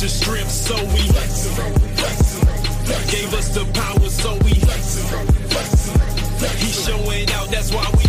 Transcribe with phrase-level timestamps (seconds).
[0.00, 1.02] the so we
[3.10, 4.54] gave us the power, so we
[6.72, 8.04] showing out, that's why we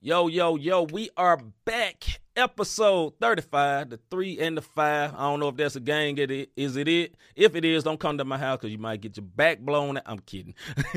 [0.00, 2.04] Yo, yo, yo, we are back.
[2.34, 5.12] Episode 35, the three and the five.
[5.14, 6.16] I don't know if that's a gang.
[6.16, 7.14] It is it it?
[7.36, 10.00] If it is, don't come to my house because you might get your back blown.
[10.06, 10.54] I'm kidding.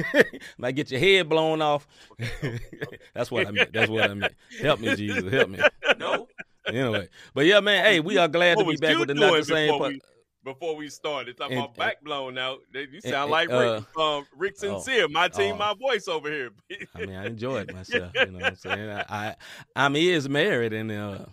[0.57, 1.89] might get your head blown off.
[3.13, 3.73] that's what I meant.
[3.73, 4.33] That's what I meant.
[4.61, 5.29] Help me, Jesus.
[5.29, 5.59] Help me.
[5.99, 6.29] No.
[6.67, 7.85] Anyway, but yeah, man.
[7.85, 9.67] Hey, we are glad What to be back with the not the same.
[9.67, 10.01] before po- we-
[10.43, 12.59] Before we started, talking And- about back blown out.
[12.71, 15.57] You sound and- like Rick, um, Rick oh, Sincere, my team, oh.
[15.57, 16.51] my voice over here.
[16.93, 18.11] I mean, I enjoyed myself.
[18.19, 18.89] You know what I'm saying?
[18.89, 19.35] I, I
[19.75, 21.25] I'm is married and uh,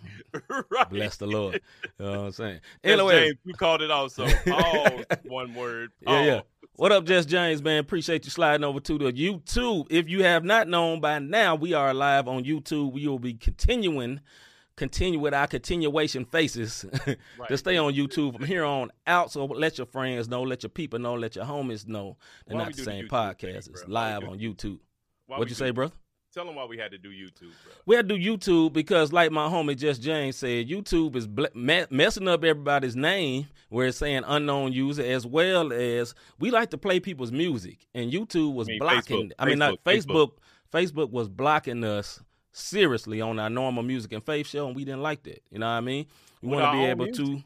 [0.71, 0.89] right.
[0.89, 1.61] bless the Lord.
[1.99, 2.61] You know what I'm saying?
[2.83, 4.27] Anyway, James, you called it also.
[4.47, 5.91] Oh, one word.
[6.01, 6.41] Yeah, yeah.
[6.43, 6.47] Oh.
[6.77, 7.81] What up, Jess James, man?
[7.81, 9.89] Appreciate you sliding over to the YouTube.
[9.91, 12.93] If you have not known by now, we are live on YouTube.
[12.93, 14.21] We will be continuing,
[14.77, 16.85] continue with our continuation faces
[17.49, 19.31] to stay on YouTube from here on out.
[19.33, 22.17] So let your friends know, let your people know, let your homies know.
[22.47, 23.41] They're Why not the do the same podcast.
[23.41, 23.83] thing, It's bro?
[23.87, 24.79] Why we live on YouTube.
[25.27, 25.95] Why What'd you say, brother?
[26.35, 27.73] Tell them why we had to do YouTube, bro.
[27.85, 31.49] We had to do YouTube because, like my homie Just James said, YouTube is ble-
[31.55, 36.71] me- messing up everybody's name where it's saying unknown user, as well as we like
[36.71, 39.29] to play people's music, and YouTube was I mean, blocking.
[39.29, 40.31] Facebook, I mean, not Facebook, Facebook.
[40.73, 45.03] Facebook was blocking us seriously on our normal music and faith show, and we didn't
[45.03, 45.43] like that.
[45.51, 46.07] You know what I mean?
[46.41, 47.43] We want to be own able to,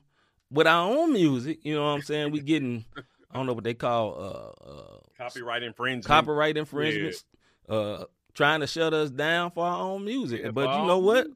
[0.50, 1.58] with our own music.
[1.62, 2.32] You know what I'm saying?
[2.32, 2.84] We getting,
[3.30, 6.06] I don't know what they call uh, uh, Copyright infringement.
[6.06, 7.24] copyright infringements,
[7.68, 10.42] uh, trying to shut us down for our own music.
[10.44, 11.26] Yeah, but you know own what?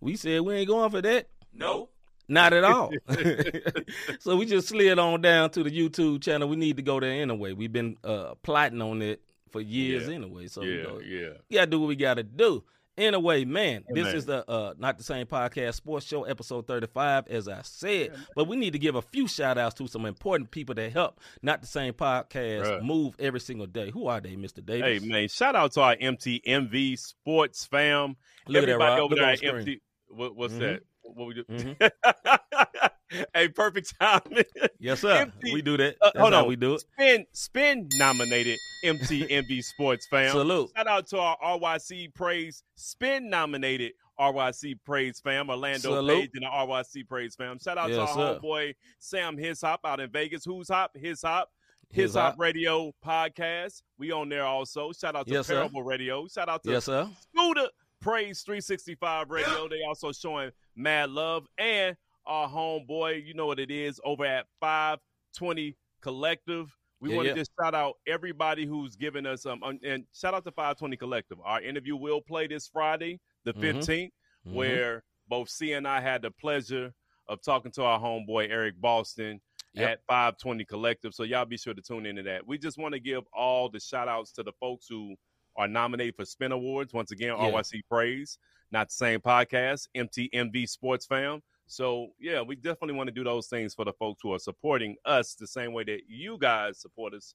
[0.00, 1.28] We said we ain't going for that.
[1.54, 1.88] No.
[2.28, 2.90] Not at all.
[4.20, 6.48] so we just slid on down to the YouTube channel.
[6.48, 7.52] We need to go there anyway.
[7.52, 10.14] We've been uh, plotting on it for years Yeah.
[10.14, 10.46] anyway.
[10.46, 11.28] So you Yeah, know, yeah.
[11.50, 12.64] we gotta do what we gotta do.
[12.98, 14.16] Anyway, man, this man.
[14.16, 18.46] is the uh, not the same podcast sports show episode 35 as I said, but
[18.46, 21.62] we need to give a few shout outs to some important people that help not
[21.62, 22.82] the same podcast Bruh.
[22.82, 23.90] move every single day.
[23.90, 24.64] Who are they, Mr.
[24.64, 25.02] Davis?
[25.02, 28.14] Hey man, shout out to our MTMV Sports fam.
[28.46, 28.98] Look at that, Everybody Rob.
[29.00, 29.58] over Look there at.
[29.60, 29.80] MT.
[30.08, 30.58] What, what's Mhm.
[30.58, 30.82] that?
[31.02, 31.44] What we do?
[31.44, 31.90] Mhm.
[33.34, 34.44] hey, perfect timing.
[34.78, 35.30] Yes, sir.
[35.42, 35.96] We do that.
[36.00, 36.48] Uh, hold how on.
[36.48, 36.80] we do it.
[36.80, 40.32] Spin Spin nominated MTMV Sports fam.
[40.32, 40.70] Salute.
[40.76, 46.20] Shout out to our RYC Praise Spin nominated RYC Praise fam, Orlando Salute.
[46.20, 47.58] Page and the RYC Praise fam.
[47.58, 48.38] Shout out to our sir.
[48.42, 50.44] homeboy Sam His Hop out in Vegas.
[50.44, 50.96] Who's Hop?
[50.96, 51.50] His Hop.
[51.90, 52.36] His, Hop.
[52.38, 53.82] Radio podcast.
[53.98, 54.92] We on there also.
[54.92, 55.56] Shout out to Yes, sir.
[55.56, 56.26] Parable Radio.
[56.26, 57.06] Shout out to Yes, sir.
[57.34, 57.66] Scooter
[58.00, 59.68] Praise 365 Radio.
[59.68, 61.96] They also showing mad love and
[62.26, 66.76] our homeboy, you know what it is, over at 520 Collective.
[67.00, 67.36] We Yeah, want to yeah.
[67.36, 71.38] just shout out everybody who's given us um and shout out to 520 Collective.
[71.44, 73.60] Our interview will play this Friday, the Mhm.
[73.60, 74.12] 15th,
[74.46, 74.52] Mhm.
[74.54, 76.92] where both C and I had the pleasure
[77.28, 79.40] of talking to our homeboy Eric Boston
[79.74, 79.90] Yep.
[79.90, 81.14] at 520 Collective.
[81.14, 82.46] So y'all be sure to tune into that.
[82.46, 85.16] We just want to give all the shout outs to the folks who
[85.56, 86.92] are nominated for Spin Awards.
[86.92, 87.46] Once again, Yeah.
[87.50, 88.38] RYC Praise,
[88.70, 91.42] not the same podcast, MTMV Sports Fam.
[91.72, 94.94] So yeah, we definitely want to do those things for the folks who are supporting
[95.06, 97.34] us the same way that you guys support us.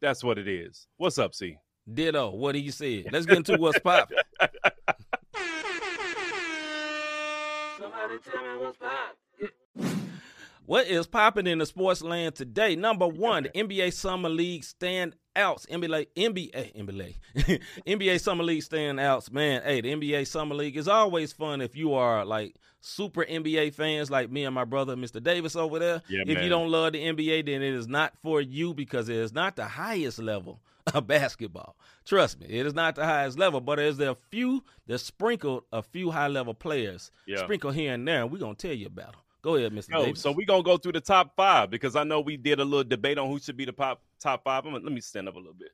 [0.00, 0.86] That's what it is.
[0.96, 1.58] What's up, C?
[1.92, 2.30] Ditto.
[2.30, 3.04] What do you say?
[3.12, 4.16] Let's get into what's popping.
[7.78, 9.18] Somebody tell me what's pop.
[10.64, 12.76] What is popping in the sports land today?
[12.76, 14.64] Number one, the NBA Summer League
[15.34, 15.66] standouts.
[15.68, 19.30] NBA, NBA, NBA, NBA Summer League standouts.
[19.32, 23.74] Man, hey, the NBA Summer League is always fun if you are like super NBA
[23.74, 25.22] fans, like me and my brother, Mr.
[25.22, 26.02] Davis over there.
[26.08, 29.16] Yeah, if you don't love the NBA, then it is not for you because it
[29.16, 30.60] is not the highest level
[30.94, 31.76] of basketball.
[32.04, 35.82] Trust me, it is not the highest level, but there's a few that sprinkled a
[35.82, 37.38] few high level players, Yeah.
[37.38, 39.20] sprinkle here and there, and we're gonna tell you about them.
[39.44, 39.90] Go ahead, Mr.
[39.90, 40.22] Yo, Davis.
[40.22, 42.82] so we're gonna go through the top five because I know we did a little
[42.82, 44.64] debate on who should be the pop, top five.
[44.64, 45.68] I'm gonna, let me stand up a little bit.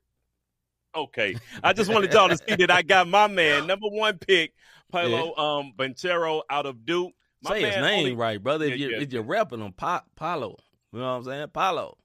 [0.93, 1.37] Okay.
[1.63, 4.53] I just wanted y'all to see that I got my man, number one pick,
[4.91, 7.13] Paolo um Banchero out of Duke.
[7.43, 8.65] My Say his name only- right, brother.
[8.65, 9.01] If Yeah, you yeah.
[9.03, 10.57] if you're rapping him, pa- Paolo.
[10.91, 11.47] You know what I'm saying?
[11.53, 11.97] Paolo.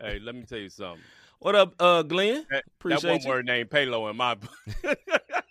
[0.00, 1.00] Hey, let me tell you something.
[1.38, 2.44] What up, uh, Glenn?
[2.50, 3.28] That, that one you.
[3.28, 4.36] word named Palo in my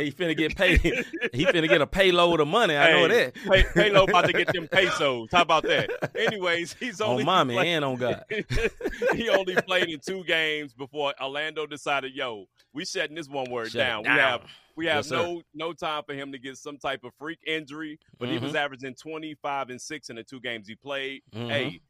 [0.00, 0.80] he finna get paid.
[0.80, 2.76] he finna get a payload of money.
[2.76, 3.34] I know that.
[3.34, 5.28] Pay, Palo about to get them pesos.
[5.32, 5.90] How about that?
[6.16, 8.24] Anyways, he's only on mommy played- and on God.
[9.14, 13.70] he only played in two games before Orlando decided, yo, we shutting this one word
[13.70, 14.02] Shut down.
[14.04, 14.14] down.
[14.14, 14.40] We have
[14.76, 15.16] we have Yes, sir.
[15.16, 17.98] no no time for him to get some type of freak injury.
[18.18, 18.56] But he was Mhm.
[18.56, 21.22] averaging 25 and 6 in the two games he played.
[21.34, 21.50] Mhm.
[21.50, 21.80] Hey,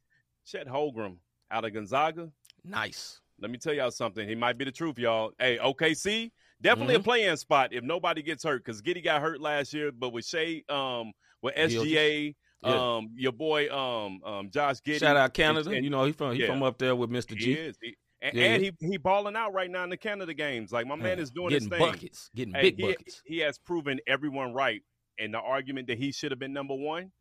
[0.46, 1.16] Chet Holmgren
[1.50, 2.30] out of Gonzaga.
[2.64, 3.20] Nice.
[3.40, 4.26] Let me tell y'all something.
[4.28, 5.32] He might be the truth, y'all.
[5.38, 7.00] Hey, OKC, definitely Mm-hmm.
[7.00, 8.64] a playing spot if nobody gets hurt.
[8.64, 11.12] Because Giddey got hurt last year, but with Shea, um,
[11.42, 12.34] with SGA,
[12.64, 12.96] Yeah.
[12.96, 14.98] um, your boy, um, um, Josh Giddey.
[15.00, 15.70] Shout out Canada.
[15.70, 16.46] and- you know he from he yeah.
[16.48, 17.30] from up there with Mr.
[17.30, 17.52] He G.
[17.52, 17.78] is.
[17.80, 18.44] He, And, Yeah.
[18.54, 20.72] and he he balling out right now in the Canada games.
[20.72, 21.86] Like my man is doing getting his thing.
[21.92, 23.22] buckets, getting Hey, big he, buckets.
[23.24, 24.82] he has proven everyone right.
[25.20, 27.12] And the argument that he should have been number one,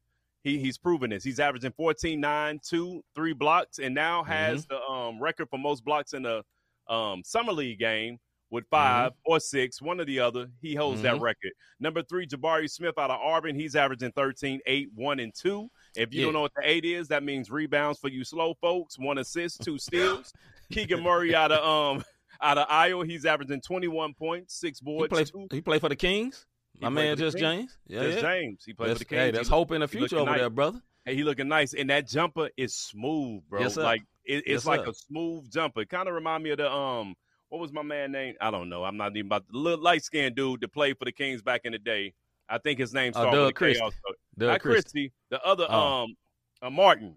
[0.44, 1.24] he he's proven this.
[1.24, 4.74] He's averaging 14, 9, 2, 3 blocks, and now has Mm-hmm.
[4.76, 6.44] the um, record for most blocks in the
[6.92, 8.18] um, summer league game
[8.50, 9.06] with Mm-hmm.
[9.08, 10.48] 5 or six, one or the other.
[10.62, 11.22] He holds that Mhm.
[11.22, 11.52] record.
[11.80, 13.56] Number three, Jabari Smith out of Auburn.
[13.56, 15.70] He's averaging 13, 8, 1, and 2.
[15.96, 16.26] If you Yeah.
[16.28, 19.62] don't know what the eight is, that means rebounds for you slow folks, one assist,
[19.64, 20.34] two steals.
[20.72, 22.04] Keegan Murray out of um
[22.42, 25.48] out of Iowa, he's averaging 21 points, six He boards, play, two.
[25.52, 26.46] he play for the Kings.
[26.74, 27.76] He My man, just James.
[27.88, 28.22] Yeah, Just yeah.
[28.22, 28.64] James.
[28.64, 29.20] He played That's, for the Kings.
[29.22, 30.40] hey, that's he, hope in the future over nice.
[30.42, 30.80] there, brother.
[31.06, 33.62] hey, he looking nice, and that jumper is smooth, bro.
[33.62, 34.92] Yes, like it, it's Yes, like sir.
[34.92, 35.82] a smooth jumper.
[35.82, 37.16] It kind of remind me of the um,
[37.50, 38.36] what was my man name?
[38.42, 38.84] I don't know.
[38.84, 41.62] I'm not even about the little light skinned dude that played for the Kings back
[41.66, 42.14] in the day.
[42.50, 43.98] I think his name Uh, started Doug with a K Christie.
[44.38, 44.82] Doug Not Christie.
[44.82, 45.12] Christie.
[45.30, 46.04] The other Oh.
[46.04, 46.16] um,
[46.62, 47.16] uh, Martin.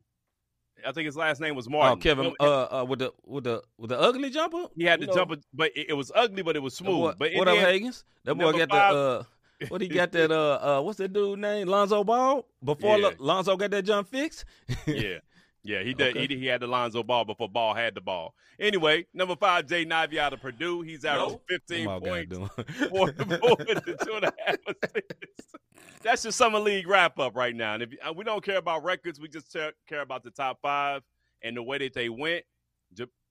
[0.86, 2.00] I think his last name was Oh, Martin.
[2.00, 4.64] Kevin, uh, uh, with the with the with the ugly jumper.
[4.76, 7.18] he had You the know, jumper, but it, it was ugly, but it was smooth.
[7.18, 8.04] boy- but what up, the Higgins?
[8.24, 8.98] That boy got five- that.
[8.98, 9.22] Uh,
[9.68, 10.30] what he got that?
[10.32, 11.68] Uh, uh, what's that dude name?
[11.68, 12.46] Lonzo Ball.
[12.64, 13.08] Before Yeah.
[13.08, 14.46] Lo- Lonzo got that jump fixed.
[14.86, 15.18] yeah.
[15.62, 16.16] Yeah, he did.
[16.16, 16.26] Okay.
[16.26, 18.34] He, he had the Lonzo ball before Ball had the ball.
[18.58, 20.80] Anyway, number five, Jaden Ivey out of Purdue.
[20.82, 21.40] He's averaging No.
[21.48, 22.48] 15 What points, doing?
[22.90, 25.54] four, four two and a half assists.
[26.02, 27.74] That's your summer league wrap up right now.
[27.74, 30.58] And if uh, we don't care about records, we just care, care about the top
[30.62, 31.02] five
[31.42, 32.44] and the way that they went.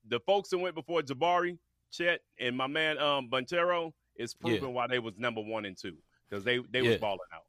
[0.08, 1.58] The folks that went before Jabari,
[1.92, 4.52] Chet, and my man um Bontero is Yeah.
[4.60, 5.98] proving why they was number one and two
[6.30, 7.44] because they they was balling out.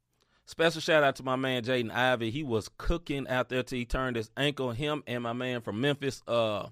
[0.46, 2.30] Special shout out to my man Jaden Ivey.
[2.30, 4.72] He was cooking out there till he turned his ankle.
[4.72, 6.22] Him and my man from Memphis.
[6.26, 6.68] Uh,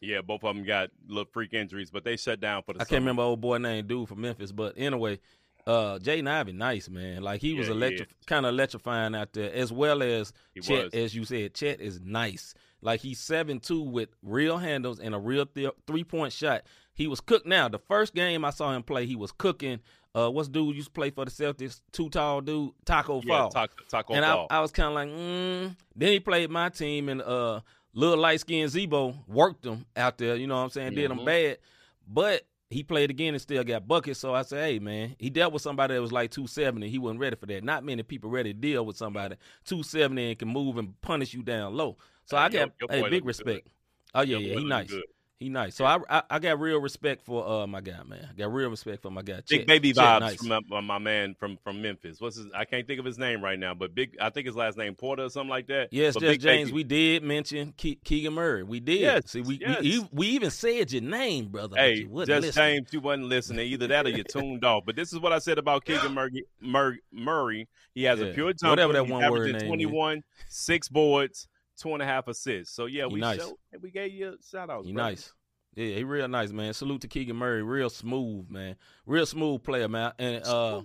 [0.00, 2.80] Yeah, both of them got little freak injuries, but they shut down for the.
[2.80, 2.88] I summer.
[2.88, 5.20] can't remember old boy name dude from Memphis, but anyway,
[5.66, 7.22] uh, Jaden Ivey, nice man.
[7.22, 8.06] Like he was Yeah, he electri- is.
[8.26, 10.94] kind of electrifying out there, as well as He Chet, was.
[10.94, 11.54] as you said.
[11.54, 12.54] Chet is nice.
[12.80, 16.62] Like he's seven two with real handles and a real th- three point shot.
[16.94, 17.46] He was cooked.
[17.46, 19.80] Now the first game I saw him play, he was cooking.
[20.14, 21.80] Uh, what's dude used to play for the Celtics?
[21.92, 23.50] Too tall dude, Tacko Yeah, Fall.
[23.50, 24.46] Tacko, Tacko and I, Fall.
[24.50, 25.76] I was kind of like, mm.
[25.94, 27.60] then he played my team, and uh,
[27.92, 30.36] little light skinned Zebo worked him out there.
[30.36, 30.94] You know what I'm saying?
[30.94, 31.26] Did him Mhm.
[31.26, 31.58] bad,
[32.06, 34.18] but he played again and still got buckets.
[34.20, 36.88] So I said, hey man, he dealt with somebody that was like 270.
[36.88, 37.64] He wasn't ready for that.
[37.64, 41.42] Not many people ready to deal with somebody 270 and can move and punish you
[41.42, 41.96] down low.
[42.26, 43.68] So Hey, I got your hey big respect.
[44.14, 44.90] Oh yeah, Your yeah, he nice.
[44.90, 45.04] good.
[45.40, 45.76] He nice.
[45.76, 48.26] So I, I I got real respect for uh my guy, man.
[48.28, 49.36] I got real respect for my guy.
[49.48, 50.36] Big Chet- baby Chet vibes nice.
[50.44, 52.20] from my, my man from from Memphis.
[52.20, 52.46] What's his?
[52.52, 54.16] I can't think of his name right now, but big.
[54.20, 55.90] I think his last name Porter or something like that.
[55.92, 56.70] Yes, but just James.
[56.70, 58.64] Baby- We did mention Ke- Keegan Murray.
[58.64, 58.98] We did.
[59.00, 59.80] Yes, See, we, yes.
[59.80, 61.76] we we even said your name, brother.
[61.76, 62.52] Hey, just listen.
[62.52, 63.68] James, you wasn't listening.
[63.68, 64.82] Either that or you tuned off.
[64.86, 66.44] But this is what I said about Keegan Murray.
[66.60, 67.68] Mur- Murray.
[67.94, 68.26] He has Yeah.
[68.26, 68.70] a pure jumper.
[68.70, 71.46] Whatever that one word name 21, six boards,
[71.78, 72.74] two and a half assists.
[72.74, 73.40] So yeah, He we nice.
[73.40, 74.84] showed, we gave you a shout out.
[74.84, 75.32] He nice.
[75.74, 76.72] Yeah, he real nice, man.
[76.74, 77.62] Salute to Keegan Murray.
[77.62, 78.76] Real smooth, man.
[79.06, 80.12] Real smooth player, man.
[80.18, 80.82] And uh,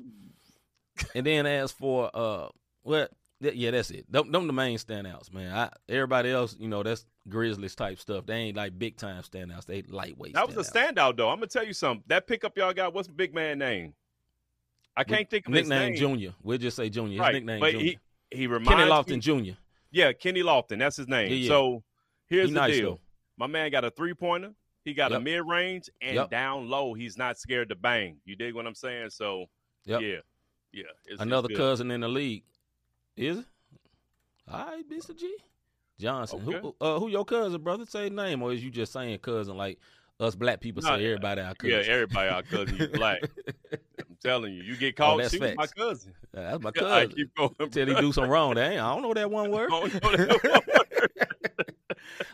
[1.16, 2.50] and then as for uh,
[2.84, 3.12] what?
[3.42, 4.12] th- yeah, that's it.
[4.12, 5.54] Them, them the main standouts, man.
[5.56, 8.26] I, everybody else, you know, that's Grizzlies type stuff.
[8.26, 9.66] They ain't like big time standouts.
[9.66, 10.34] They lightweight.
[10.34, 11.30] That was a standout though.
[11.30, 12.04] I'm gonna tell you something.
[12.08, 12.94] That pickup y'all got.
[12.94, 13.94] What's the big man name?
[14.96, 16.10] I can't think of nickname his name.
[16.10, 16.34] Junior.
[16.44, 17.14] We'll just say Junior.
[17.14, 17.86] His right, nickname but Junior.
[18.32, 19.58] he he reminds Kenny me- Lofton Jr.
[19.94, 20.80] Yeah, Kenny Lofton.
[20.80, 21.30] That's his name.
[21.30, 21.48] Yeah, yeah.
[21.48, 21.84] So
[22.28, 22.90] here's He the nice, deal.
[22.92, 23.00] though.
[23.38, 24.52] My man got a three pointer.
[24.84, 26.30] He got a mid range and Yep.
[26.32, 26.94] down low.
[26.94, 28.18] He's not scared to bang.
[28.26, 29.12] You dig what I'm saying?
[29.12, 29.46] So
[29.86, 30.02] Yep.
[30.02, 30.16] yeah,
[30.74, 30.84] yeah.
[31.06, 32.44] It's, Another it's cousin in the league.
[33.16, 33.46] Is it?
[34.52, 35.18] All right, Mr.
[35.18, 35.38] G.
[36.00, 36.40] Johnson.
[36.40, 37.86] Who uh, who your cousin, brother?
[37.86, 39.80] Say name, or is you just saying cousin like
[40.20, 42.76] us black people No, say everybody our Yeah, everybody our cousin.
[42.78, 43.22] You black.
[44.26, 45.16] I'm telling you, you get caught.
[45.16, 46.14] Oh, that's she was my cousin.
[46.34, 47.12] That's my I cousin.
[47.12, 47.70] keep going.
[47.72, 48.56] Till he do some wrong.
[48.56, 49.70] They ain't, I don't know that one word.
[49.72, 51.80] I don't know that word.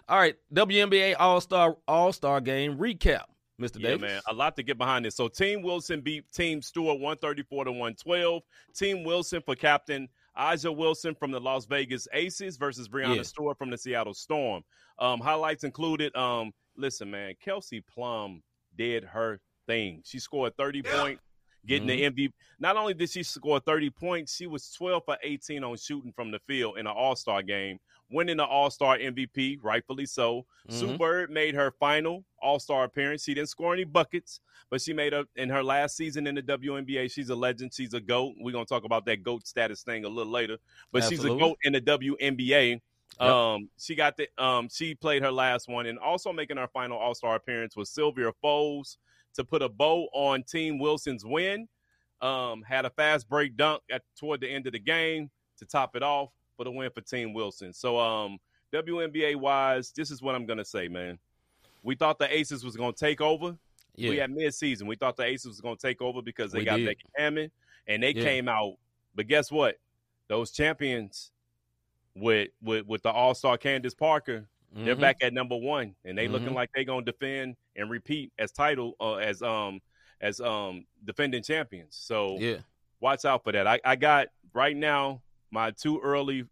[0.08, 3.24] All right, WNBA All Star All Star Game recap,
[3.62, 3.76] Mr.
[3.80, 4.02] Yeah, Davis.
[4.02, 5.16] man, a lot to get behind this.
[5.16, 8.42] So, Team Wilson beat Team Stewart 134 to 112.
[8.76, 13.22] Team Wilson for captain A'ja Wilson from the Las Vegas Aces versus Breanna Yeah.
[13.24, 14.64] Stewart from the Seattle Storm.
[14.98, 18.42] Um, highlights included, um, listen, man, Kelsey Plum
[18.78, 20.02] did her thing.
[20.04, 21.22] She scored 30 points,
[21.66, 22.32] getting the MVP.
[22.60, 26.32] Not only did she score 30 points, she was 12 for 18 on shooting from
[26.32, 27.80] the field in an All Star game,
[28.12, 30.46] winning the All Star MVP, rightfully so.
[30.70, 30.98] Sue Mhm.
[30.98, 33.24] Bird made her final All Star appearance.
[33.24, 36.42] She didn't score any buckets, but she made up in her last season in the
[36.42, 37.08] WNBA.
[37.08, 37.74] She's a legend.
[37.74, 38.36] She's a GOAT.
[38.40, 40.58] We're going to talk about that GOAT status thing a little later.
[40.92, 42.82] But she's a GOAT in the WNBA.
[43.20, 43.30] Yep.
[43.30, 46.98] Um, she got the um, she played her last one, and also making her final
[46.98, 48.98] All Star appearance was Sylvia Fowles
[49.36, 51.68] to put a bow on Team Wilson's win.
[52.22, 55.96] Um, had a fast break dunk at toward the end of the game to top
[55.96, 57.72] it off for the win for Team Wilson.
[57.74, 58.40] So, um,
[58.74, 61.18] WNBA wise, this is what I'm gonna say, man.
[61.82, 63.58] we thought the Aces was going to take over.
[63.96, 64.10] Yeah.
[64.10, 64.86] We had mid-season.
[64.86, 66.88] We thought the Aces was going to take over because they We got did.
[66.88, 67.50] Becky Hammon,
[67.88, 68.22] and they Yeah.
[68.24, 68.76] came out.
[69.16, 69.78] But guess what?
[70.28, 71.32] Those champions
[72.16, 75.00] with with with the All Star Candace Parker, they're Mhm.
[75.00, 76.56] back at number one, and they looking Mhm.
[76.56, 79.80] like they gonna defend and repeat as title uh, as um
[80.22, 81.96] as um defending champions.
[82.00, 82.58] So Yeah.
[83.00, 83.66] watch out for that.
[83.68, 85.22] I, I got right now
[85.52, 86.46] my two early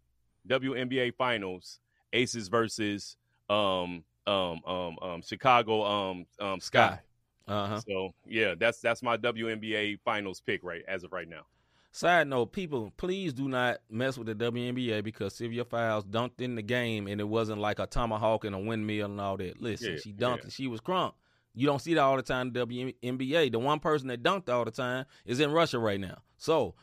[0.48, 1.78] WNBA finals,
[2.12, 3.16] Aces versus
[3.50, 7.00] um um um um Chicago um um Sky.
[7.46, 7.80] Uh huh.
[7.80, 11.42] So yeah, that's that's my WNBA finals pick right as of right now.
[11.90, 16.54] Side note, people, please do not mess with the WNBA because Sylvia Fowles dunked in
[16.54, 19.60] the game and it wasn't like a tomahawk and a windmill and all that.
[19.60, 20.42] Listen, Yeah, she dunked yeah.
[20.44, 21.14] and she was crunk.
[21.58, 22.66] You don't see that all the time in the
[23.02, 23.50] WNBA.
[23.50, 26.18] The one person that dunked all the time is in Russia right now.
[26.36, 26.74] So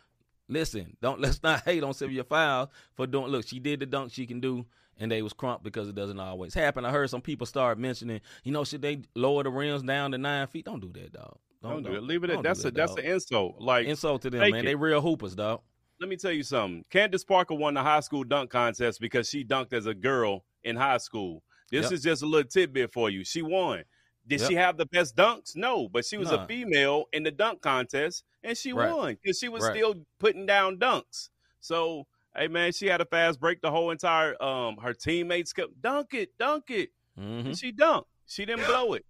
[0.50, 4.12] listen, don't let's not hate on Sylvia Fowles for doing look, she did the dunk
[4.12, 4.65] she can do
[4.98, 6.84] and they was crump because it doesn't always happen.
[6.84, 10.17] I heard some people start mentioning, you know, should they lower the rims down to
[10.17, 10.65] nine feet?
[10.65, 11.38] Don't do that, dog.
[11.62, 12.03] Don't, do it.
[12.03, 13.05] Leave it at that's a that, that's dog.
[13.05, 13.55] an insult.
[13.60, 14.55] Like insult to them, man.
[14.55, 14.63] it.
[14.63, 15.62] They real hoopers, dog.
[16.00, 16.84] let me tell you something.
[16.89, 20.75] Candace Parker won the high school dunk contest because she dunked as a girl in
[20.75, 21.44] high school.
[21.72, 21.91] This Yep.
[21.94, 23.24] is just a little tidbit for you.
[23.24, 23.84] She won.
[24.27, 24.50] Did Yep.
[24.50, 25.55] she have the best dunks?
[25.55, 26.44] No, but she was Nah.
[26.44, 28.91] a female in the dunk contest and she Right.
[28.94, 29.75] won because she was Right.
[29.75, 31.29] still putting down dunks.
[31.60, 33.62] So, hey man, she had a fast break.
[33.62, 36.91] The whole entire um her teammates kept dunk it, dunk it.
[37.15, 38.08] hmm And she dunked.
[38.27, 39.05] She didn't blow it.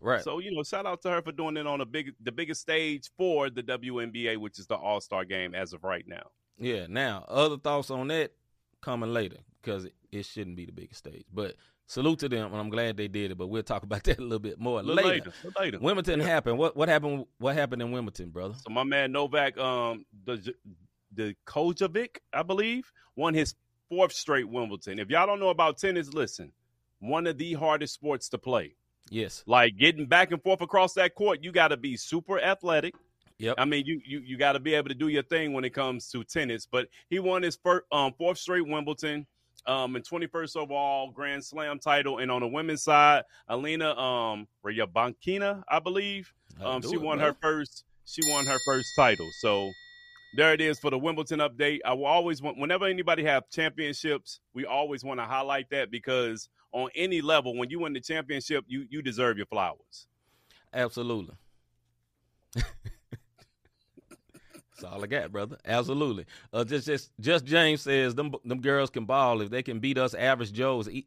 [0.00, 0.22] Right.
[0.22, 2.60] So you know, shout out to her for doing it on a big, the biggest
[2.62, 6.30] stage for the WNBA, which is the All Star Game as of right now.
[6.58, 6.86] Yeah.
[6.88, 8.32] Now, other thoughts on that
[8.80, 11.24] coming later because it, it shouldn't be the biggest stage.
[11.32, 11.56] But
[11.90, 13.38] salute to them, and I'm glad they did it.
[13.38, 15.32] But we'll talk about that a little bit more little later.
[15.44, 15.78] later, later.
[15.80, 16.58] Wimbledon happened.
[16.58, 17.26] What what happened?
[17.38, 18.54] What happened in Wimbledon, brother?
[18.54, 20.54] So my man Novak, um, the
[21.12, 23.54] the Djokovic, I believe, won his
[23.88, 24.98] fourth straight Wimbledon.
[24.98, 26.52] If y'all don't know about tennis, listen,
[27.00, 28.76] one of the hardest sports to play.
[29.10, 29.42] Yes.
[29.46, 32.94] Like getting back and forth across that court, you got to be super athletic.
[33.38, 33.56] Yep.
[33.58, 35.70] I mean, you you you got to be able to do your thing when it
[35.70, 36.66] comes to tennis.
[36.70, 39.26] But he won his first, um, fourth straight Wimbledon,
[39.66, 42.18] um, and 21st overall Grand Slam title.
[42.18, 47.32] And on the women's side, Alina um Ryabankina, I believe, um, she it, won brother?
[47.32, 47.84] her first.
[48.04, 49.28] She won her first title.
[49.40, 49.70] So
[50.36, 51.80] there it is for the Wimbledon update.
[51.84, 56.48] I will always want whenever anybody have championships, we always want to highlight that because
[56.72, 60.06] on any level, when you win the championship, you you deserve your flowers.
[60.72, 61.34] Absolutely.
[64.80, 65.56] That's all I got, brother.
[65.64, 66.26] Absolutely.
[66.52, 69.98] Uh, just, just, just James says them, them girls can ball if they can beat
[69.98, 70.88] us average Joes.
[70.88, 71.06] e-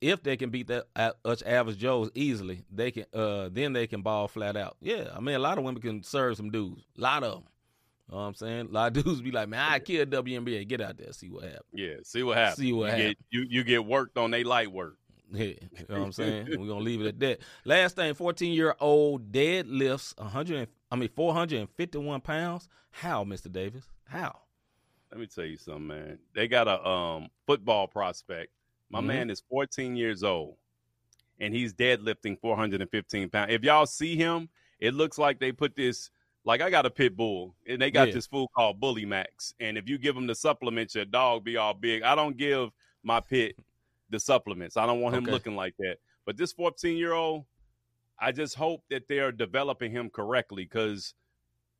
[0.00, 3.06] If they can beat that uh, us average Joes easily, they can.
[3.14, 4.76] Uh, then they can ball flat out.
[4.80, 6.82] Yeah, I mean, a lot of women can serve some dudes.
[6.98, 7.44] A lot of them.
[8.08, 8.66] You know what I'm saying?
[8.70, 10.68] A lot of dudes be like, man, I kill WNBA.
[10.68, 11.64] Get out there, see what happens.
[11.72, 12.58] Yeah, see what happens.
[12.58, 13.08] See what you happens.
[13.08, 14.96] Get, you you get worked on they light work.
[15.32, 15.56] Yeah, you
[15.88, 16.46] know what I'm saying?
[16.50, 17.38] We're gonna leave it at that.
[17.64, 22.68] Last thing, 14 year old deadlifts 100, and- I mean 451 pounds.
[22.90, 23.50] How, Mr.
[23.50, 23.84] Davis?
[24.04, 24.40] How?
[25.10, 26.18] Let me tell you something, man.
[26.34, 28.52] They got a um football prospect.
[28.90, 29.06] My Mhm.
[29.06, 30.56] man is 14 years old,
[31.40, 33.52] and he's deadlifting 415 pounds.
[33.52, 36.10] If y'all see him, it looks like they put this.
[36.44, 38.14] Like I got a pit bull, and they got Yeah.
[38.14, 39.52] this food called Bully Max.
[39.58, 42.02] And if you give him the supplements, your dog be all big.
[42.02, 42.70] I don't give
[43.02, 43.58] my pit
[44.10, 44.76] the supplements.
[44.76, 45.32] I don't want him Okay.
[45.32, 45.98] looking like that.
[46.24, 47.46] But this 14 year old,
[48.18, 51.14] I just hope that they're developing him correctly because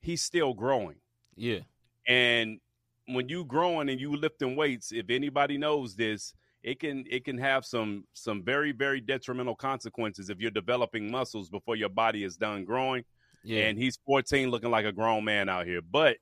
[0.00, 0.97] he's still growing.
[1.37, 1.61] Yeah,
[2.07, 2.61] And
[3.09, 7.38] when you growing and you lifting weights, if anybody knows this, it can it can
[7.38, 12.37] have some some very very detrimental consequences if you're developing muscles before your body is
[12.37, 13.05] done growing.
[13.45, 15.81] yeah, And he's 14, looking like a grown man out here.
[15.83, 16.16] But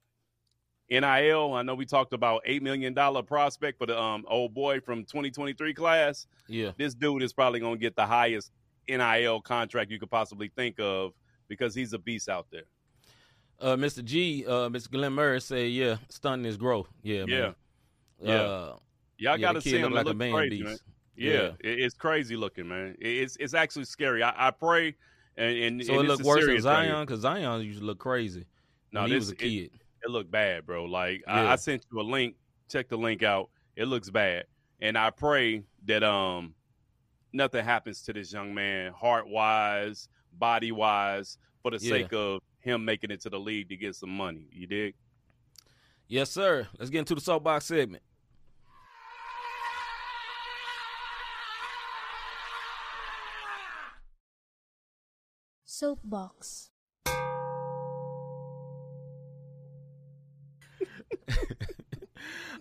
[0.90, 4.80] NIL, I know we talked about eight million dollar prospect for the um old boy
[4.80, 6.26] from 2023 class.
[6.48, 6.72] yeah.
[6.76, 8.52] This dude is probably gonna get the highest
[8.88, 11.12] NIL contract you could possibly think of
[11.48, 12.64] because he's a beast out there.
[13.60, 14.04] Uh, Mr.
[14.04, 14.90] G, uh, Mr.
[14.90, 16.88] Glenn Murray say, yeah, stunning his growth.
[17.02, 17.40] Yeah, Yeah.
[17.40, 17.54] man.
[18.20, 18.34] Yeah.
[18.34, 18.76] Uh,
[19.16, 19.92] Y'all yeah, got to see look him.
[19.92, 20.64] like a man crazy, beast.
[20.66, 20.78] man.
[21.16, 21.32] Yeah.
[21.32, 22.96] Yeah, it- it's crazy looking, man.
[23.00, 24.22] It- It's it's actually scary.
[24.22, 24.96] I, I pray
[25.36, 26.60] and, and So and it it's look a worse than.
[26.60, 28.44] Zion because Zion used to look crazy
[28.92, 29.70] No, this was a it, kid.
[30.02, 30.84] it looked bad, bro.
[30.86, 31.44] Like Yeah.
[31.48, 32.34] I, I sent you a link.
[32.68, 33.50] Check the link out.
[33.76, 34.46] It looks bad,
[34.80, 36.54] and I pray that um
[37.34, 41.90] nothing happens to this young man, heart wise, body wise, for the Yeah.
[41.90, 44.48] sake of him making it to the league to get some money.
[44.52, 44.94] You dig?
[46.06, 46.68] Yes, sir.
[46.78, 48.02] Let's get into the soapbox segment.
[55.64, 56.70] Soapbox.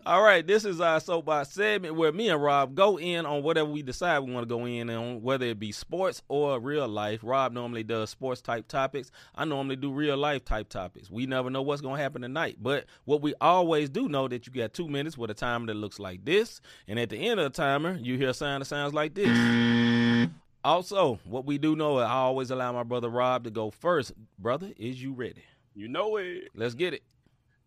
[0.05, 3.69] All right, this is our soapbox segment where me and Rob go in on whatever
[3.69, 7.21] we decide we want to go in on, whether it be sports or real life.
[7.23, 9.11] Rob normally does sports type topics.
[9.33, 11.09] I normally do real life type topics.
[11.09, 14.45] We never know what's going to happen tonight, but what we always do know that
[14.45, 17.39] you got two minutes with a timer that looks like this, and at the end
[17.39, 20.29] of the timer, you hear a sound that sounds like this.
[20.65, 24.11] Also, what we do know, I always allow my brother Rob to go first.
[24.37, 25.43] Brother, is you ready?
[25.73, 26.49] You know it.
[26.53, 27.03] Let's get it.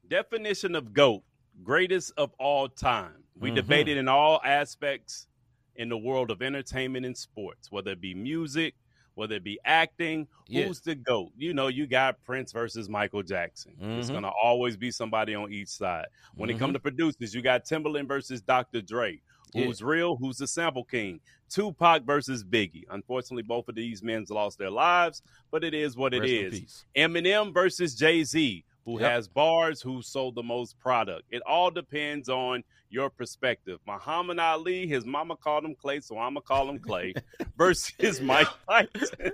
[0.07, 1.23] Definition of GOAT,
[1.63, 3.25] greatest of all time.
[3.39, 3.55] We Mhm.
[3.57, 5.27] debated in all aspects
[5.75, 8.75] in the world of entertainment and sports, whether it be music,
[9.15, 10.29] whether it be acting.
[10.47, 10.67] Yeah.
[10.67, 11.33] Who's the GOAT?
[11.37, 13.73] You know, you got Prince versus Michael Jackson.
[13.81, 14.13] It's Mhm.
[14.13, 16.07] going to always be somebody on each side.
[16.35, 16.59] When it Mhm.
[16.59, 18.83] comes to producers, you got Timbaland versus Dr.
[18.83, 19.21] Dre.
[19.55, 19.65] Yeah.
[19.65, 20.17] Who's real?
[20.17, 21.21] Who's the sample king?
[21.49, 22.85] Tupac versus Biggie.
[22.91, 26.53] Unfortunately, both of these men lost their lives, but it is what it Rest in
[26.65, 26.85] is.
[26.97, 29.11] Eminem versus Jay Z, who Yep.
[29.11, 31.25] has bars, who sold the most product.
[31.31, 33.81] It all depends on your perspective.
[33.87, 37.13] Muhammad Ali, his mama called him Clay, so I'm gonna call him Clay,
[37.59, 39.33] versus Mike Tyson.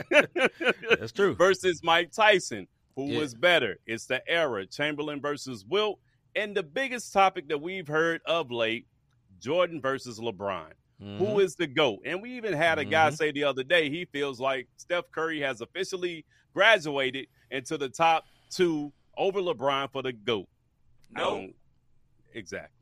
[0.98, 1.34] That's true.
[1.34, 3.18] versus Mike Tyson, who Yeah.
[3.18, 3.78] was better.
[3.86, 4.66] It's the era.
[4.66, 5.98] Chamberlain versus Wilt.
[6.36, 8.86] And the biggest topic that we've heard of late,
[9.40, 10.72] Jordan versus LeBron.
[11.02, 11.18] Mhm.
[11.18, 12.02] Who is the GOAT?
[12.04, 13.16] And we even had a guy Mhm.
[13.16, 18.26] say the other day he feels like Steph Curry has officially graduated into the top
[18.50, 20.48] two over LeBron for the GOAT.
[21.10, 21.48] No.
[22.34, 22.76] Exactly.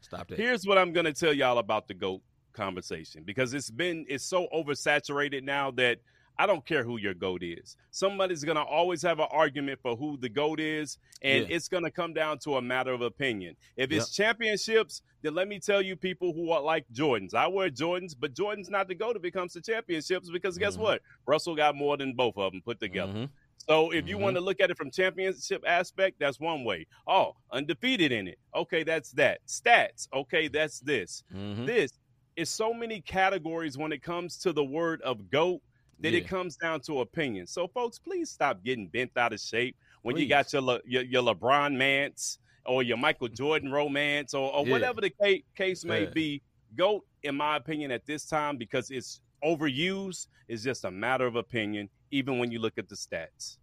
[0.00, 0.38] Stop that.
[0.38, 4.24] Here's what I'm going to tell y'all about the GOAT conversation because it's been it's
[4.24, 5.98] so oversaturated now that
[6.38, 7.76] I don't care who your GOAT is.
[7.90, 11.56] Somebody's going to always have an argument for who the GOAT is and Yeah.
[11.56, 13.56] it's going to come down to a matter of opinion.
[13.76, 17.34] If it's championships, then let me tell you people who are like Jordans.
[17.34, 20.76] I wear Jordans, but Jordan's not the GOAT if it comes to championships because guess
[20.76, 20.80] Mhm.
[20.80, 21.02] what?
[21.26, 23.12] Russell got more than both of them put together.
[23.12, 23.30] Mhm.
[23.68, 24.20] So if you Mhm.
[24.20, 26.86] want to look at it from championship aspect, that's one way.
[27.06, 28.38] Oh, undefeated in it.
[28.54, 29.44] Okay, that's that.
[29.46, 30.08] Stats.
[30.12, 31.24] Okay, that's this.
[31.32, 31.66] Mhm.
[31.66, 31.98] This
[32.36, 35.60] is so many categories when it comes to the word of GOAT
[36.00, 37.46] that it comes down to opinion.
[37.46, 41.02] So folks, please stop getting bent out of shape when you got your Le- your,
[41.02, 44.72] your LeBron mance or your Michael Jordan romance or, or Yeah.
[44.72, 46.10] whatever the ca- case may Yeah.
[46.10, 46.42] be.
[46.76, 51.36] GOAT, in my opinion, at this time, because it's overused, is just a matter of
[51.36, 53.58] opinion, even when you look at the stats.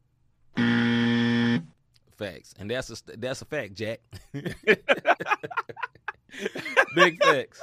[2.18, 4.00] Facts, and that's a that's a fact, Jack.
[6.96, 7.62] Big facts.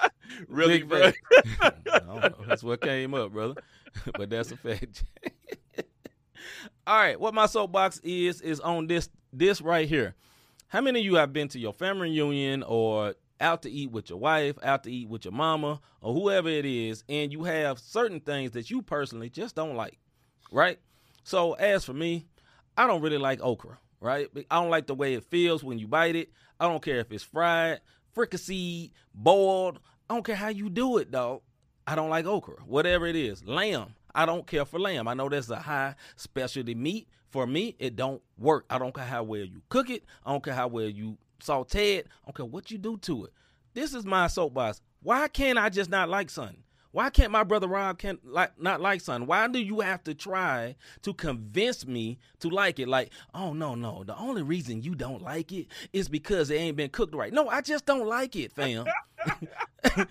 [0.48, 1.12] Really, Big bro?
[1.12, 1.18] facts.
[1.60, 2.34] I don't know.
[2.46, 3.54] That's what came up, brother.
[4.18, 5.04] but that's a fact.
[6.86, 10.14] All right, what my soapbox is is on this this right here.
[10.68, 14.10] How many of you have been to your family reunion or out to eat with
[14.10, 17.78] your wife, out to eat with your mama, or whoever it is, and you have
[17.78, 19.98] certain things that you personally just don't like,
[20.50, 20.78] right?
[21.24, 22.26] So as for me,
[22.76, 24.28] I don't really like okra, right?
[24.50, 26.30] I don't like the way it feels when you bite it.
[26.58, 27.80] I don't care if it's fried,
[28.16, 29.80] fricasseed, boiled.
[30.08, 31.42] I don't care how you do it, dog.
[31.86, 33.44] I don't like okra, whatever it is.
[33.44, 35.08] Lamb, I don't care for lamb.
[35.08, 37.08] I know that's a high specialty meat.
[37.28, 38.64] For me, it don't work.
[38.68, 40.04] I don't care how well you cook it.
[40.26, 42.08] I don't care how well you saute it.
[42.22, 43.32] I don't care what you do to it.
[43.72, 44.80] This is my soapbox.
[45.02, 46.64] Why can't I just not like something?
[46.92, 49.26] Why can't my brother Rob can like not like something?
[49.26, 52.88] Why do you have to try to convince me to like it?
[52.88, 54.02] Like, oh no, no.
[54.04, 57.32] The only reason you don't like it is because it ain't been cooked right.
[57.32, 58.86] No, I just don't like it, fam.
[59.96, 60.06] My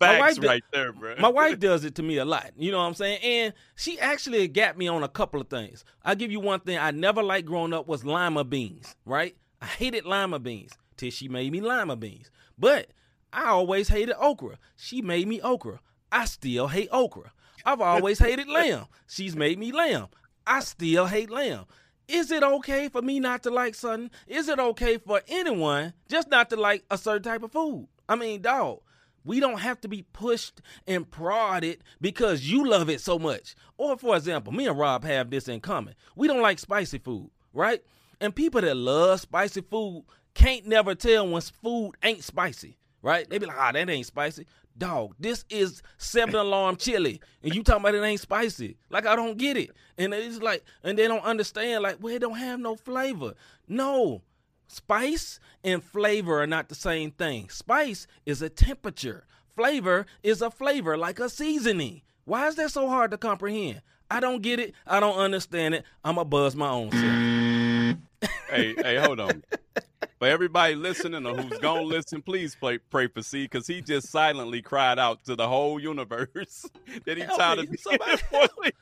[0.00, 1.14] Facts wife right there, bro.
[1.18, 2.50] My wife does it to me a lot.
[2.56, 3.20] You know what I'm saying?
[3.22, 5.84] And she actually got me on a couple of things.
[6.04, 9.36] I'll give you one thing I never liked growing up was lima beans, right?
[9.62, 12.30] I hated lima beans till she made me lima beans.
[12.58, 12.88] But
[13.32, 14.58] I always hated okra.
[14.76, 15.80] She made me okra.
[16.14, 17.32] I still hate okra.
[17.66, 18.86] I've always hated lamb.
[19.08, 20.06] She's made me lamb.
[20.46, 21.64] I still hate lamb.
[22.06, 24.10] Is it okay for me not to like something?
[24.28, 27.88] Is it okay for anyone just not to like a certain type of food?
[28.08, 28.80] I mean, dog,
[29.24, 33.56] we don't have to be pushed and prodded because you love it so much.
[33.76, 35.94] Or, for example, me and Rob have this in common.
[36.14, 37.82] We don't like spicy food, right?
[38.20, 43.28] And people that love spicy food can't never tell when food ain't spicy, right?
[43.28, 44.46] They be like, ah, that ain't spicy.
[44.76, 48.76] Dog, this is seven alarm chili, and you talking about it ain't spicy.
[48.90, 51.82] Like I don't get it, and it's like, and they don't understand.
[51.84, 53.34] Like, well, it don't have no flavor.
[53.68, 54.22] No,
[54.66, 57.48] spice and flavor are not the same thing.
[57.50, 59.26] Spice is a temperature.
[59.54, 62.02] Flavor is a flavor, like a seasoning.
[62.24, 63.82] Why is that so hard to comprehend?
[64.10, 64.74] I don't get it.
[64.86, 65.84] I don't understand it.
[66.04, 68.32] I'ma buzz my own self.
[68.50, 69.44] hey, hey, hold on.
[70.20, 74.08] For everybody listening or who's gonna listen, please pray, pray for C because he just
[74.10, 76.64] silently cried out to the whole universe
[77.06, 78.22] that he tired of somebody.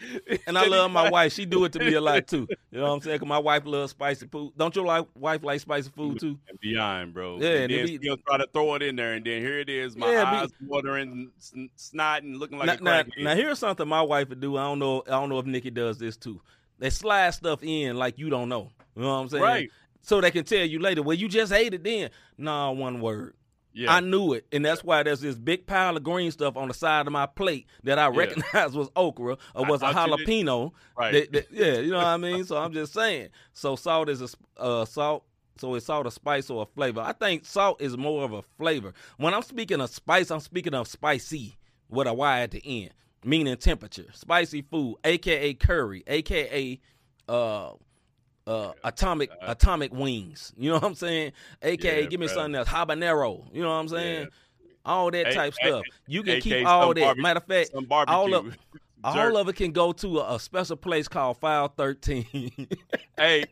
[0.46, 1.32] And I love my wife.
[1.32, 2.46] She do it to me a lot too.
[2.70, 3.18] You know what I'm saying?
[3.18, 4.52] 'Cause my wife loves spicy food.
[4.56, 6.38] Don't your like, wife like spicy food too?
[6.48, 7.38] and beyond, bro.
[7.40, 9.58] Yeah, and and then be- still try to throw it in there, and then here
[9.58, 13.34] it is, my Yeah, be- eyes watering, sn- snotting, looking like now, a now, now
[13.34, 14.56] here's something my wife would do.
[14.56, 15.02] I don't know.
[15.06, 16.40] I don't know if Nikki does this too.
[16.78, 18.70] They slide stuff in like you don't know.
[18.94, 19.42] You know what I'm saying?
[19.42, 19.70] Right.
[20.02, 21.02] So they can tell you later.
[21.02, 22.10] Well, you just ate it then.
[22.36, 23.34] Nah, one word.
[23.74, 26.68] yeah, I knew it, and that's why there's this big pile of green stuff on
[26.68, 28.16] the side of my plate that I Yeah.
[28.16, 30.72] recognized was okra or was a you did- jalapeno.
[30.96, 31.12] right.
[31.12, 32.44] that- that- yeah, you know what I mean.
[32.44, 33.28] So I'm just saying.
[33.52, 34.28] So salt is a
[34.60, 35.24] uh, salt.
[35.58, 37.00] So it's salt, a spice, or a flavor.
[37.00, 38.94] I think salt is more of a flavor.
[39.16, 41.56] When I'm speaking of spice, I'm speaking of spicy
[41.88, 44.06] with a Y at the end, meaning temperature.
[44.12, 46.80] Spicy food, aka curry, aka
[47.28, 47.70] uh,
[48.46, 50.52] uh, atomic atomic wings.
[50.56, 51.32] You know what I'm saying?
[51.62, 52.34] AKA, Yeah, give me bruh.
[52.34, 52.68] something else.
[52.68, 53.44] Habanero.
[53.54, 54.20] You know what I'm saying?
[54.22, 54.26] Yeah.
[54.84, 55.82] All that type A- stuff.
[56.06, 57.00] You can AK keep all that.
[57.00, 57.70] barbe- Matter of fact,
[58.08, 58.56] all of
[59.04, 62.68] all of it can go to a, a special place called File 13.
[63.18, 63.44] hey,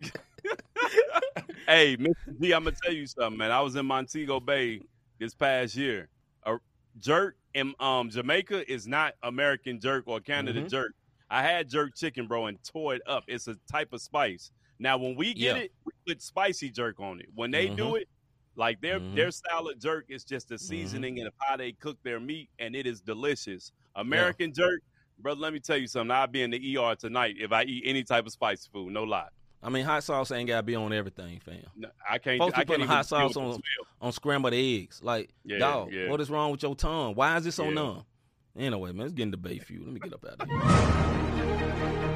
[1.69, 2.41] hey, Mr.
[2.41, 3.51] G, I'm gonna tell you something, man.
[3.51, 4.81] I was in Montego Bay
[5.19, 6.09] this past year.
[6.45, 6.57] A
[6.99, 7.37] jerk
[7.81, 10.71] um Jamaica is not American jerk or Canada Mhm.
[10.71, 10.93] jerk.
[11.31, 13.25] I had jerk chicken, bro, and tore it up.
[13.27, 14.51] It's a type of spice.
[14.79, 15.63] Now, when we get Yeah.
[15.65, 17.29] it, we put spicy jerk on it.
[17.35, 18.09] When they do it,
[18.55, 19.15] like their Mhm.
[19.17, 22.77] their style of jerk is just the seasoning and how they cook their meat, and
[22.77, 23.73] it is delicious.
[23.97, 24.83] American jerk,
[25.19, 25.41] brother.
[25.41, 26.11] Let me tell you something.
[26.11, 28.93] I'll be in the ER tonight if I eat any type of spicy food.
[28.93, 29.29] No lie.
[29.67, 31.57] I mean, hot sauce ain't got to be on everything, fam.
[31.77, 32.39] No, I can't.
[32.39, 33.61] Folks I can't putting hot sauce on-.
[34.01, 35.01] On scrambled eggs.
[35.03, 36.09] Like, Yeah, dog, yeah.
[36.09, 37.17] what is wrong with your tongue?
[37.17, 37.71] Why is this so Yeah.
[37.75, 38.05] numb?
[38.57, 39.85] Anyway, man, let's get into Bayview.
[39.85, 42.13] Let me get up out of here.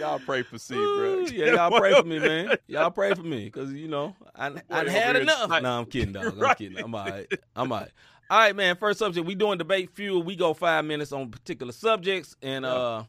[0.00, 1.20] Y'all pray for C, bro.
[1.30, 2.56] yeah, y'all pray for me, man.
[2.66, 5.48] Y'all pray for me, cause you know I I had enough.
[5.48, 5.62] tight.
[5.62, 6.36] No, I'm kidding, dog.
[6.42, 6.78] I'm kidding.
[6.78, 7.26] I'm all right.
[7.54, 7.90] I'm all right.
[8.30, 8.76] All right, man.
[8.76, 10.22] First subject, we doing debate fuel.
[10.22, 13.04] We go five minutes on particular subjects, and uh,